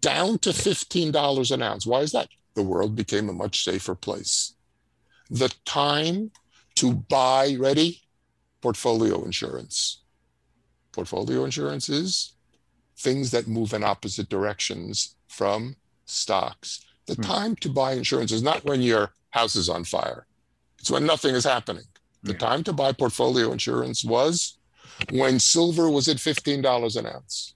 down 0.00 0.38
to 0.38 0.50
$15 0.50 1.50
an 1.50 1.62
ounce. 1.62 1.86
Why 1.86 2.00
is 2.00 2.12
that? 2.12 2.28
The 2.54 2.62
world 2.62 2.94
became 2.94 3.28
a 3.28 3.32
much 3.32 3.64
safer 3.64 3.94
place. 3.94 4.54
The 5.30 5.52
time 5.64 6.30
to 6.76 6.92
buy, 6.92 7.56
ready? 7.58 8.02
Portfolio 8.60 9.24
insurance. 9.24 10.02
Portfolio 10.92 11.44
insurance 11.44 11.88
is 11.88 12.32
things 12.96 13.30
that 13.32 13.48
move 13.48 13.72
in 13.72 13.82
opposite 13.82 14.28
directions 14.28 15.16
from 15.28 15.76
stocks. 16.06 16.84
The 17.06 17.14
hmm. 17.14 17.22
time 17.22 17.56
to 17.56 17.68
buy 17.68 17.92
insurance 17.92 18.32
is 18.32 18.42
not 18.42 18.64
when 18.64 18.80
your 18.80 19.12
house 19.30 19.56
is 19.56 19.68
on 19.68 19.84
fire, 19.84 20.26
it's 20.78 20.90
when 20.90 21.06
nothing 21.06 21.34
is 21.34 21.44
happening. 21.44 21.84
The 22.22 22.32
yeah. 22.32 22.38
time 22.38 22.64
to 22.64 22.72
buy 22.72 22.92
portfolio 22.92 23.52
insurance 23.52 24.04
was 24.04 24.56
when 25.10 25.38
silver 25.38 25.90
was 25.90 26.08
at 26.08 26.16
$15 26.16 26.96
an 26.96 27.06
ounce. 27.06 27.54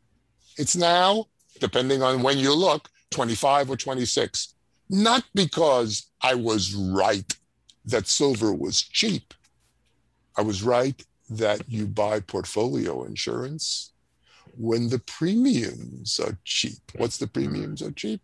It's 0.56 0.76
now 0.76 1.26
depending 1.58 2.02
on 2.02 2.22
when 2.22 2.38
you 2.38 2.54
look, 2.54 2.88
25 3.10 3.70
or 3.70 3.76
26. 3.76 4.54
Not 4.90 5.24
because 5.34 6.06
I 6.22 6.34
was 6.34 6.74
right 6.74 7.36
that 7.84 8.06
silver 8.06 8.52
was 8.52 8.82
cheap. 8.82 9.34
I 10.36 10.42
was 10.42 10.62
right 10.62 11.02
that 11.30 11.68
you 11.68 11.86
buy 11.86 12.20
portfolio 12.20 13.04
insurance 13.04 13.92
when 14.56 14.88
the 14.88 14.98
premiums 15.00 16.18
are 16.18 16.38
cheap. 16.44 16.78
What's 16.96 17.18
the 17.18 17.26
premiums 17.26 17.82
are 17.82 17.92
cheap? 17.92 18.20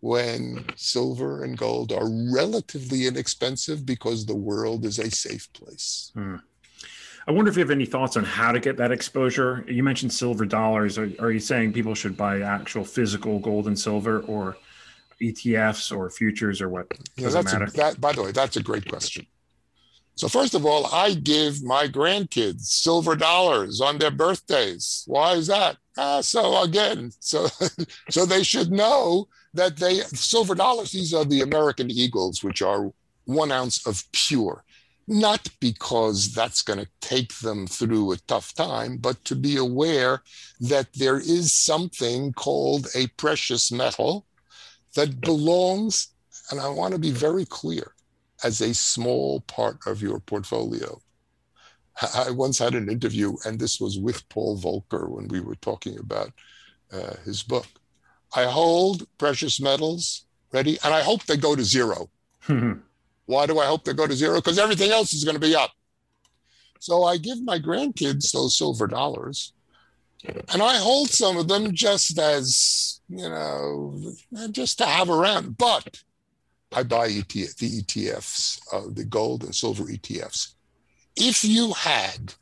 When 0.00 0.64
silver 0.76 1.44
and 1.44 1.58
gold 1.58 1.92
are 1.92 2.08
relatively 2.32 3.06
inexpensive 3.06 3.84
because 3.84 4.24
the 4.24 4.34
world 4.36 4.84
is 4.84 4.98
a 4.98 5.10
safe 5.10 5.52
place. 5.52 6.12
Hmm. 6.14 6.36
I 7.26 7.32
wonder 7.32 7.50
if 7.50 7.56
you 7.56 7.60
have 7.60 7.70
any 7.70 7.86
thoughts 7.86 8.16
on 8.16 8.24
how 8.24 8.52
to 8.52 8.60
get 8.60 8.76
that 8.78 8.92
exposure. 8.92 9.64
You 9.68 9.82
mentioned 9.82 10.12
silver 10.12 10.46
dollars. 10.46 10.98
Are, 10.98 11.10
are 11.18 11.30
you 11.30 11.40
saying 11.40 11.72
people 11.72 11.94
should 11.94 12.16
buy 12.16 12.40
actual 12.40 12.84
physical 12.84 13.38
gold 13.38 13.66
and 13.66 13.78
silver 13.78 14.20
or 14.20 14.56
ETFs 15.20 15.94
or 15.96 16.08
futures 16.10 16.60
or 16.60 16.68
what? 16.68 16.86
Yeah, 17.16 17.28
matter? 17.28 17.64
A, 17.64 17.70
that, 17.72 18.00
by 18.00 18.12
the 18.12 18.22
way, 18.22 18.32
that's 18.32 18.56
a 18.56 18.62
great 18.62 18.88
question. 18.88 19.26
So 20.14 20.28
first 20.28 20.54
of 20.54 20.66
all, 20.66 20.86
I 20.86 21.14
give 21.14 21.62
my 21.62 21.86
grandkids 21.88 22.62
silver 22.62 23.16
dollars 23.16 23.80
on 23.80 23.98
their 23.98 24.10
birthdays. 24.10 25.04
Why 25.06 25.32
is 25.32 25.46
that? 25.46 25.76
Ah, 25.96 26.20
so 26.20 26.62
again, 26.62 27.12
so 27.20 27.48
so 28.10 28.26
they 28.26 28.42
should 28.42 28.70
know 28.70 29.28
that 29.54 29.76
they 29.76 30.00
silver 30.00 30.54
dollars. 30.54 30.92
These 30.92 31.14
are 31.14 31.24
the 31.24 31.42
American 31.42 31.90
Eagles, 31.90 32.42
which 32.42 32.60
are 32.60 32.92
one 33.24 33.52
ounce 33.52 33.86
of 33.86 34.04
pure 34.12 34.64
not 35.10 35.48
because 35.58 36.32
that's 36.32 36.62
going 36.62 36.78
to 36.78 36.88
take 37.00 37.36
them 37.40 37.66
through 37.66 38.12
a 38.12 38.16
tough 38.28 38.54
time, 38.54 38.96
but 38.96 39.24
to 39.24 39.34
be 39.34 39.56
aware 39.56 40.22
that 40.60 40.86
there 40.94 41.18
is 41.18 41.52
something 41.52 42.32
called 42.32 42.86
a 42.94 43.08
precious 43.08 43.72
metal 43.72 44.24
that 44.94 45.20
belongs, 45.20 46.10
and 46.50 46.60
I 46.60 46.68
want 46.68 46.94
to 46.94 47.00
be 47.00 47.10
very 47.10 47.44
clear, 47.44 47.92
as 48.44 48.60
a 48.60 48.72
small 48.72 49.40
part 49.40 49.78
of 49.84 50.00
your 50.00 50.20
portfolio. 50.20 51.00
I 52.14 52.30
once 52.30 52.58
had 52.58 52.76
an 52.76 52.88
interview, 52.88 53.34
and 53.44 53.58
this 53.58 53.80
was 53.80 53.98
with 53.98 54.26
Paul 54.28 54.58
Volcker 54.58 55.08
when 55.08 55.26
we 55.26 55.40
were 55.40 55.56
talking 55.56 55.98
about 55.98 56.32
uh, 56.92 57.16
his 57.24 57.42
book. 57.42 57.66
I 58.36 58.44
hold 58.44 59.08
precious 59.18 59.60
metals 59.60 60.24
ready, 60.52 60.78
and 60.84 60.94
I 60.94 61.02
hope 61.02 61.24
they 61.24 61.36
go 61.36 61.56
to 61.56 61.64
zero. 61.64 62.10
Why 63.30 63.46
do 63.46 63.60
I 63.60 63.66
hope 63.66 63.84
they 63.84 63.92
go 63.92 64.08
to 64.08 64.12
zero? 64.12 64.36
Because 64.36 64.58
everything 64.58 64.90
else 64.90 65.14
is 65.14 65.22
going 65.22 65.36
to 65.36 65.40
be 65.40 65.54
up. 65.54 65.70
So 66.80 67.04
I 67.04 67.16
give 67.16 67.40
my 67.40 67.60
grandkids 67.60 68.32
those 68.32 68.58
silver 68.58 68.88
dollars, 68.88 69.52
and 70.24 70.60
I 70.60 70.76
hold 70.78 71.10
some 71.10 71.36
of 71.36 71.46
them 71.46 71.72
just 71.72 72.18
as, 72.18 73.00
you 73.08 73.28
know, 73.28 74.12
just 74.50 74.78
to 74.78 74.86
have 74.86 75.08
around. 75.08 75.58
But 75.58 76.02
I 76.74 76.82
buy 76.82 77.08
ETF, 77.08 77.56
the 77.58 77.82
ETFs, 77.82 78.60
uh, 78.72 78.92
the 78.92 79.04
gold 79.04 79.44
and 79.44 79.54
silver 79.54 79.84
ETFs. 79.84 80.54
If 81.14 81.44
you 81.44 81.72
had 81.74 82.34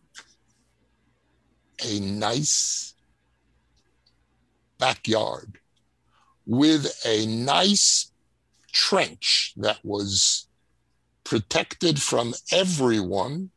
a 1.85 2.01
nice 2.01 2.95
backyard 4.79 5.59
with 6.47 6.91
a 7.05 7.27
nice 7.27 8.11
trench 8.73 9.53
that 9.59 9.79
was 9.85 10.48
protected 11.29 12.01
from 12.01 12.33
everyone, 12.53 13.51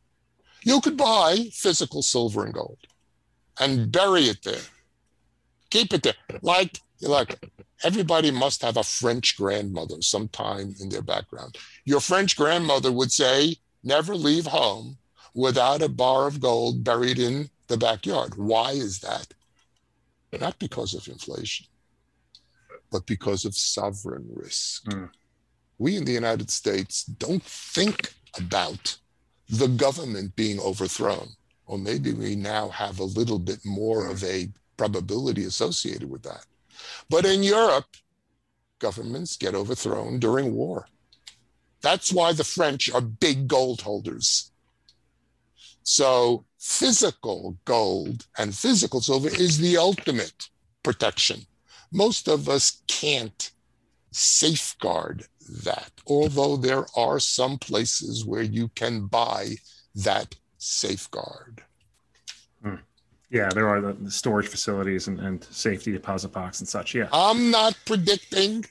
you 0.62 0.78
could 0.82 0.96
buy 0.96 1.48
physical 1.54 2.02
silver 2.02 2.44
and 2.44 2.52
gold 2.52 2.76
and 3.58 3.90
bury 3.90 4.24
it 4.24 4.42
there. 4.44 4.66
Keep 5.70 5.94
it 5.94 6.02
there. 6.02 6.14
Like, 6.42 6.80
like 7.00 7.42
everybody 7.82 8.30
must 8.30 8.60
have 8.60 8.76
a 8.76 8.84
French 8.84 9.38
grandmother 9.38 10.02
sometime 10.02 10.74
in 10.80 10.90
their 10.90 11.00
background. 11.00 11.56
Your 11.86 12.00
French 12.00 12.36
grandmother 12.36 12.92
would 12.92 13.10
say, 13.10 13.56
never 13.82 14.14
leave 14.14 14.46
home 14.46 14.98
without 15.34 15.80
a 15.80 15.88
bar 15.88 16.26
of 16.26 16.40
gold 16.40 16.84
buried 16.84 17.18
in 17.18 17.48
the 17.68 17.78
backyard. 17.78 18.34
Why 18.36 18.72
is 18.72 19.00
that? 19.00 19.28
Not 20.38 20.58
because 20.58 20.92
of 20.92 21.08
inflation, 21.08 21.66
but 22.90 23.06
because 23.06 23.46
of 23.46 23.56
sovereign 23.56 24.28
risk. 24.30 24.84
Mm 24.84 25.08
we 25.82 25.96
in 25.96 26.04
the 26.04 26.12
United 26.12 26.48
States 26.48 27.02
don't 27.02 27.42
think 27.42 28.14
about 28.38 28.96
the 29.48 29.66
government 29.66 30.34
being 30.36 30.60
overthrown. 30.60 31.28
Or 31.66 31.76
maybe 31.76 32.12
we 32.12 32.36
now 32.36 32.68
have 32.68 33.00
a 33.00 33.12
little 33.18 33.38
bit 33.38 33.58
more 33.64 34.06
of 34.06 34.22
a 34.22 34.48
probability 34.76 35.44
associated 35.44 36.08
with 36.08 36.22
that. 36.22 36.46
But 37.10 37.26
in 37.26 37.42
Europe, 37.42 37.96
governments 38.78 39.36
get 39.36 39.56
overthrown 39.56 40.20
during 40.20 40.54
war. 40.54 40.86
That's 41.82 42.12
why 42.12 42.32
the 42.32 42.44
French 42.44 42.90
are 42.92 43.00
big 43.00 43.48
gold 43.48 43.80
holders. 43.80 44.52
So 45.82 46.44
physical 46.60 47.56
gold 47.64 48.26
and 48.38 48.54
physical 48.54 49.00
silver 49.00 49.28
is 49.28 49.58
the 49.58 49.76
ultimate 49.76 50.48
protection. 50.84 51.40
Most 51.90 52.28
of 52.28 52.48
us 52.48 52.82
can't 52.86 53.50
safeguard 54.12 55.26
that, 55.64 55.90
although 56.06 56.56
there 56.56 56.86
are 56.96 57.20
some 57.20 57.58
places 57.58 58.24
where 58.24 58.42
you 58.42 58.68
can 58.68 59.06
buy 59.06 59.54
that 59.94 60.34
safeguard. 60.58 61.62
Hmm. 62.62 62.76
Yeah, 63.30 63.48
there 63.48 63.68
are 63.68 63.80
the, 63.80 63.94
the 63.94 64.10
storage 64.10 64.48
facilities 64.48 65.08
and, 65.08 65.18
and, 65.20 65.42
safety 65.44 65.92
deposit 65.92 66.32
box 66.32 66.60
and 66.60 66.68
such. 66.68 66.94
Yeah. 66.94 67.08
I'm 67.12 67.50
not 67.50 67.76
predicting 67.86 68.64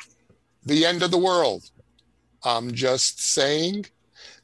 the 0.65 0.85
end 0.85 1.01
of 1.01 1.11
the 1.11 1.17
world. 1.17 1.69
I'm 2.43 2.71
just 2.73 3.21
saying 3.21 3.87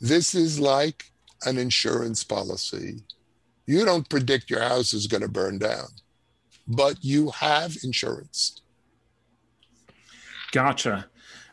this 0.02 0.36
is 0.36 0.60
like 0.60 1.06
an 1.46 1.58
insurance 1.58 2.24
policy. 2.24 3.04
You 3.66 3.86
don't 3.86 4.10
predict 4.10 4.50
your 4.50 4.62
house 4.62 4.94
is 4.94 5.08
going 5.08 5.24
to 5.24 5.30
burn 5.30 5.60
down, 5.60 5.88
but 6.68 7.04
you 7.04 7.30
have 7.32 7.76
insurance. 7.84 8.62
Gotcha. 10.52 11.08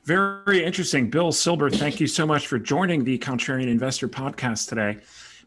Very 0.04 0.62
interesting. 0.62 1.08
Bill 1.08 1.32
Silber, 1.32 1.70
thank 1.70 1.98
you 1.98 2.06
so 2.06 2.26
much 2.26 2.46
for 2.46 2.58
joining 2.58 3.04
the 3.04 3.18
Contrarian 3.18 3.68
Investor 3.68 4.06
podcast 4.06 4.68
today. 4.68 4.98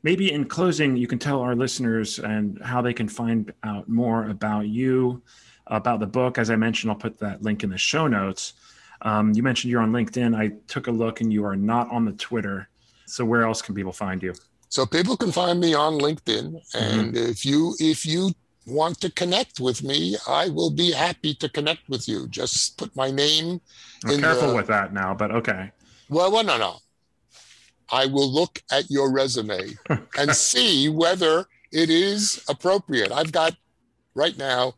Maybe 0.01 0.31
in 0.31 0.45
closing, 0.45 0.97
you 0.97 1.05
can 1.05 1.19
tell 1.19 1.41
our 1.41 1.55
listeners 1.55 2.17
and 2.17 2.59
how 2.63 2.81
they 2.81 2.93
can 2.93 3.07
find 3.07 3.53
out 3.61 3.87
more 3.87 4.29
about 4.29 4.67
you, 4.67 5.21
about 5.67 5.99
the 5.99 6.07
book. 6.07 6.39
As 6.39 6.49
I 6.49 6.55
mentioned, 6.55 6.89
I'll 6.89 6.97
put 6.97 7.19
that 7.19 7.43
link 7.43 7.63
in 7.63 7.69
the 7.69 7.77
show 7.77 8.07
notes. 8.07 8.53
Um, 9.03 9.31
you 9.33 9.43
mentioned 9.43 9.69
you're 9.69 9.81
on 9.81 9.91
LinkedIn. 9.91 10.35
I 10.35 10.53
took 10.67 10.87
a 10.87 10.91
look 10.91 11.21
and 11.21 11.31
you 11.31 11.45
are 11.45 11.55
not 11.55 11.91
on 11.91 12.05
the 12.05 12.13
Twitter. 12.13 12.67
So 13.05 13.23
where 13.23 13.43
else 13.43 13.61
can 13.61 13.75
people 13.75 13.93
find 13.93 14.23
you? 14.23 14.33
So 14.69 14.87
people 14.87 15.15
can 15.15 15.31
find 15.31 15.59
me 15.59 15.75
on 15.75 15.99
LinkedIn. 15.99 16.53
Mm-hmm. 16.53 16.77
And 16.77 17.13
mm-hmm. 17.13 17.29
if 17.29 17.45
you 17.45 17.75
if 17.79 18.07
you 18.07 18.33
want 18.67 18.99
to 19.01 19.09
connect 19.09 19.59
with 19.59 19.81
me, 19.81 20.17
I 20.27 20.49
will 20.49 20.69
be 20.69 20.91
happy 20.91 21.33
to 21.35 21.49
connect 21.49 21.87
with 21.89 22.07
you. 22.07 22.27
Just 22.27 22.77
put 22.77 22.95
my 22.95 23.09
name. 23.09 23.61
I'm 24.05 24.19
careful 24.19 24.49
the, 24.49 24.55
with 24.55 24.67
that 24.67 24.93
now, 24.93 25.13
but 25.13 25.31
okay. 25.31 25.71
Well, 26.09 26.31
well, 26.31 26.43
no, 26.43 26.57
no. 26.57 26.77
I 27.89 28.05
will 28.05 28.29
look 28.29 28.61
at 28.69 28.91
your 28.91 29.11
resume 29.11 29.77
okay. 29.89 30.01
and 30.17 30.35
see 30.35 30.89
whether 30.89 31.45
it 31.71 31.89
is 31.89 32.43
appropriate. 32.49 33.11
I've 33.11 33.31
got 33.31 33.55
right 34.13 34.37
now 34.37 34.73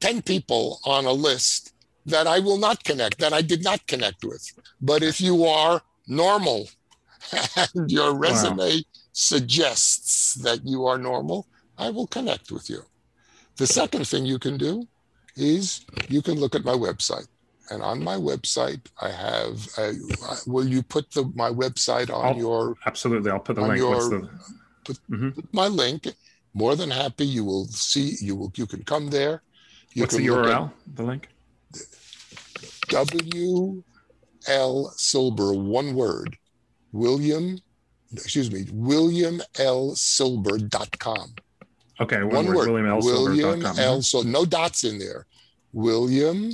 10 0.00 0.22
people 0.22 0.80
on 0.84 1.04
a 1.04 1.12
list 1.12 1.74
that 2.06 2.26
I 2.26 2.38
will 2.38 2.58
not 2.58 2.84
connect, 2.84 3.18
that 3.18 3.32
I 3.32 3.42
did 3.42 3.62
not 3.62 3.86
connect 3.86 4.24
with. 4.24 4.52
But 4.80 5.02
if 5.02 5.20
you 5.20 5.44
are 5.44 5.82
normal 6.06 6.68
and 7.56 7.90
your 7.90 8.14
resume 8.14 8.76
wow. 8.76 8.80
suggests 9.12 10.34
that 10.34 10.64
you 10.64 10.86
are 10.86 10.98
normal, 10.98 11.46
I 11.78 11.90
will 11.90 12.06
connect 12.06 12.50
with 12.50 12.70
you. 12.70 12.82
The 13.56 13.66
second 13.66 14.06
thing 14.06 14.26
you 14.26 14.38
can 14.38 14.56
do 14.56 14.86
is 15.36 15.84
you 16.08 16.22
can 16.22 16.34
look 16.34 16.54
at 16.54 16.64
my 16.64 16.72
website. 16.72 17.28
And 17.70 17.82
on 17.82 18.02
my 18.02 18.16
website, 18.16 18.80
I 19.00 19.10
have. 19.10 19.66
A, 19.78 19.94
will 20.46 20.66
you 20.66 20.82
put 20.82 21.10
the 21.10 21.24
my 21.34 21.50
website 21.50 22.14
on 22.14 22.26
I'll, 22.26 22.36
your? 22.36 22.76
Absolutely, 22.86 23.30
I'll 23.30 23.40
put 23.40 23.56
the 23.56 23.62
link. 23.62 23.78
Your, 23.78 24.08
the, 24.08 24.30
put, 24.84 24.98
mm-hmm. 25.10 25.30
put, 25.30 25.52
my 25.52 25.66
link. 25.66 26.06
More 26.54 26.76
than 26.76 26.90
happy. 26.90 27.26
You 27.26 27.44
will 27.44 27.66
see. 27.66 28.14
You 28.20 28.36
will. 28.36 28.52
You 28.54 28.66
can 28.66 28.84
come 28.84 29.10
there. 29.10 29.42
You 29.94 30.02
What's 30.02 30.16
the 30.16 30.26
URL? 30.26 30.70
the 30.94 31.02
link. 31.02 31.28
W. 32.88 33.82
L. 34.46 34.92
Silber. 34.96 35.52
One 35.52 35.94
word. 35.94 36.36
William. 36.92 37.58
Excuse 38.12 38.52
me. 38.52 38.66
William 38.72 39.42
L. 39.58 39.96
Silber.com. 39.96 41.34
Okay, 42.00 42.22
one, 42.22 42.34
one 42.34 42.46
word, 42.46 42.56
word. 42.56 42.68
William 42.68 42.86
L. 42.86 43.00
William 43.00 43.66
L. 43.78 44.02
So 44.02 44.22
no 44.22 44.44
dots 44.44 44.84
in 44.84 44.98
there. 44.98 45.26
William 45.72 46.52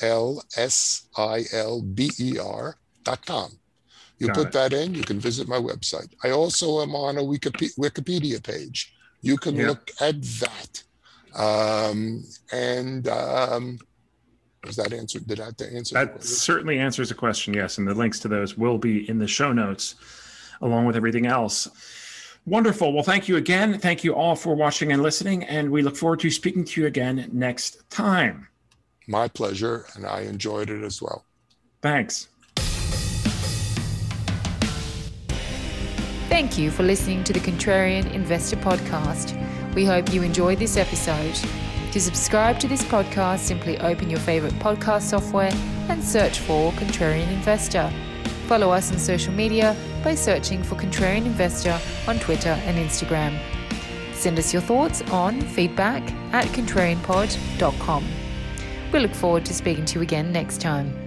L 0.00 0.42
S 0.56 1.08
I 1.16 1.44
L 1.52 1.82
B 1.82 2.10
E 2.18 2.38
R 2.38 2.76
dot 3.04 3.24
com. 3.26 3.50
You 4.18 4.28
Got 4.28 4.36
put 4.36 4.46
it. 4.48 4.52
that 4.52 4.72
in, 4.72 4.94
you 4.94 5.02
can 5.02 5.18
visit 5.18 5.48
my 5.48 5.56
website. 5.56 6.12
I 6.22 6.30
also 6.30 6.80
am 6.80 6.94
on 6.94 7.18
a 7.18 7.22
Wikipedia 7.22 8.42
page. 8.42 8.94
You 9.20 9.36
can 9.36 9.56
yep. 9.56 9.68
look 9.68 9.90
at 10.00 10.22
that. 10.22 10.82
Um, 11.34 12.22
and 12.52 13.08
um, 13.08 13.78
does 14.62 14.76
that 14.76 14.92
answer? 14.92 15.18
Did 15.18 15.38
that 15.38 15.60
answer? 15.60 15.94
That 15.94 16.22
certainly 16.22 16.78
answers 16.78 17.08
the 17.08 17.16
question. 17.16 17.52
Yes, 17.52 17.78
and 17.78 17.88
the 17.88 17.94
links 17.94 18.20
to 18.20 18.28
those 18.28 18.56
will 18.56 18.78
be 18.78 19.08
in 19.08 19.18
the 19.18 19.26
show 19.26 19.52
notes, 19.52 19.96
along 20.60 20.86
with 20.86 20.94
everything 20.94 21.26
else. 21.26 21.68
Wonderful. 22.44 22.92
Well, 22.92 23.04
thank 23.04 23.28
you 23.28 23.36
again. 23.36 23.78
Thank 23.78 24.02
you 24.02 24.14
all 24.14 24.34
for 24.34 24.54
watching 24.54 24.90
and 24.92 25.02
listening, 25.02 25.44
and 25.44 25.70
we 25.70 25.82
look 25.82 25.96
forward 25.96 26.20
to 26.20 26.30
speaking 26.30 26.64
to 26.64 26.80
you 26.80 26.86
again 26.88 27.30
next 27.32 27.88
time. 27.88 28.48
My 29.06 29.28
pleasure, 29.28 29.86
and 29.94 30.04
I 30.04 30.22
enjoyed 30.22 30.68
it 30.70 30.82
as 30.82 31.00
well. 31.00 31.24
Thanks. 31.82 32.28
Thank 36.28 36.58
you 36.58 36.70
for 36.70 36.82
listening 36.82 37.22
to 37.24 37.32
the 37.32 37.40
Contrarian 37.40 38.12
Investor 38.12 38.56
Podcast. 38.56 39.38
We 39.74 39.84
hope 39.84 40.12
you 40.12 40.22
enjoyed 40.22 40.58
this 40.58 40.76
episode. 40.76 41.34
To 41.92 42.00
subscribe 42.00 42.58
to 42.60 42.68
this 42.68 42.82
podcast, 42.84 43.40
simply 43.40 43.78
open 43.78 44.08
your 44.10 44.20
favorite 44.20 44.54
podcast 44.54 45.02
software 45.02 45.52
and 45.88 46.02
search 46.02 46.40
for 46.40 46.72
Contrarian 46.72 47.30
Investor. 47.32 47.92
Follow 48.46 48.70
us 48.70 48.92
on 48.92 48.98
social 48.98 49.32
media 49.32 49.76
by 50.04 50.14
searching 50.14 50.62
for 50.62 50.74
Contrarian 50.74 51.26
Investor 51.26 51.78
on 52.06 52.18
Twitter 52.18 52.50
and 52.66 52.76
Instagram. 52.76 53.38
Send 54.14 54.38
us 54.38 54.52
your 54.52 54.62
thoughts 54.62 55.02
on 55.10 55.40
feedback 55.40 56.02
at 56.32 56.46
contrarianpod.com. 56.46 58.04
We 58.92 58.98
look 59.00 59.14
forward 59.14 59.44
to 59.46 59.54
speaking 59.54 59.84
to 59.86 59.98
you 59.98 60.02
again 60.02 60.32
next 60.32 60.60
time. 60.60 61.01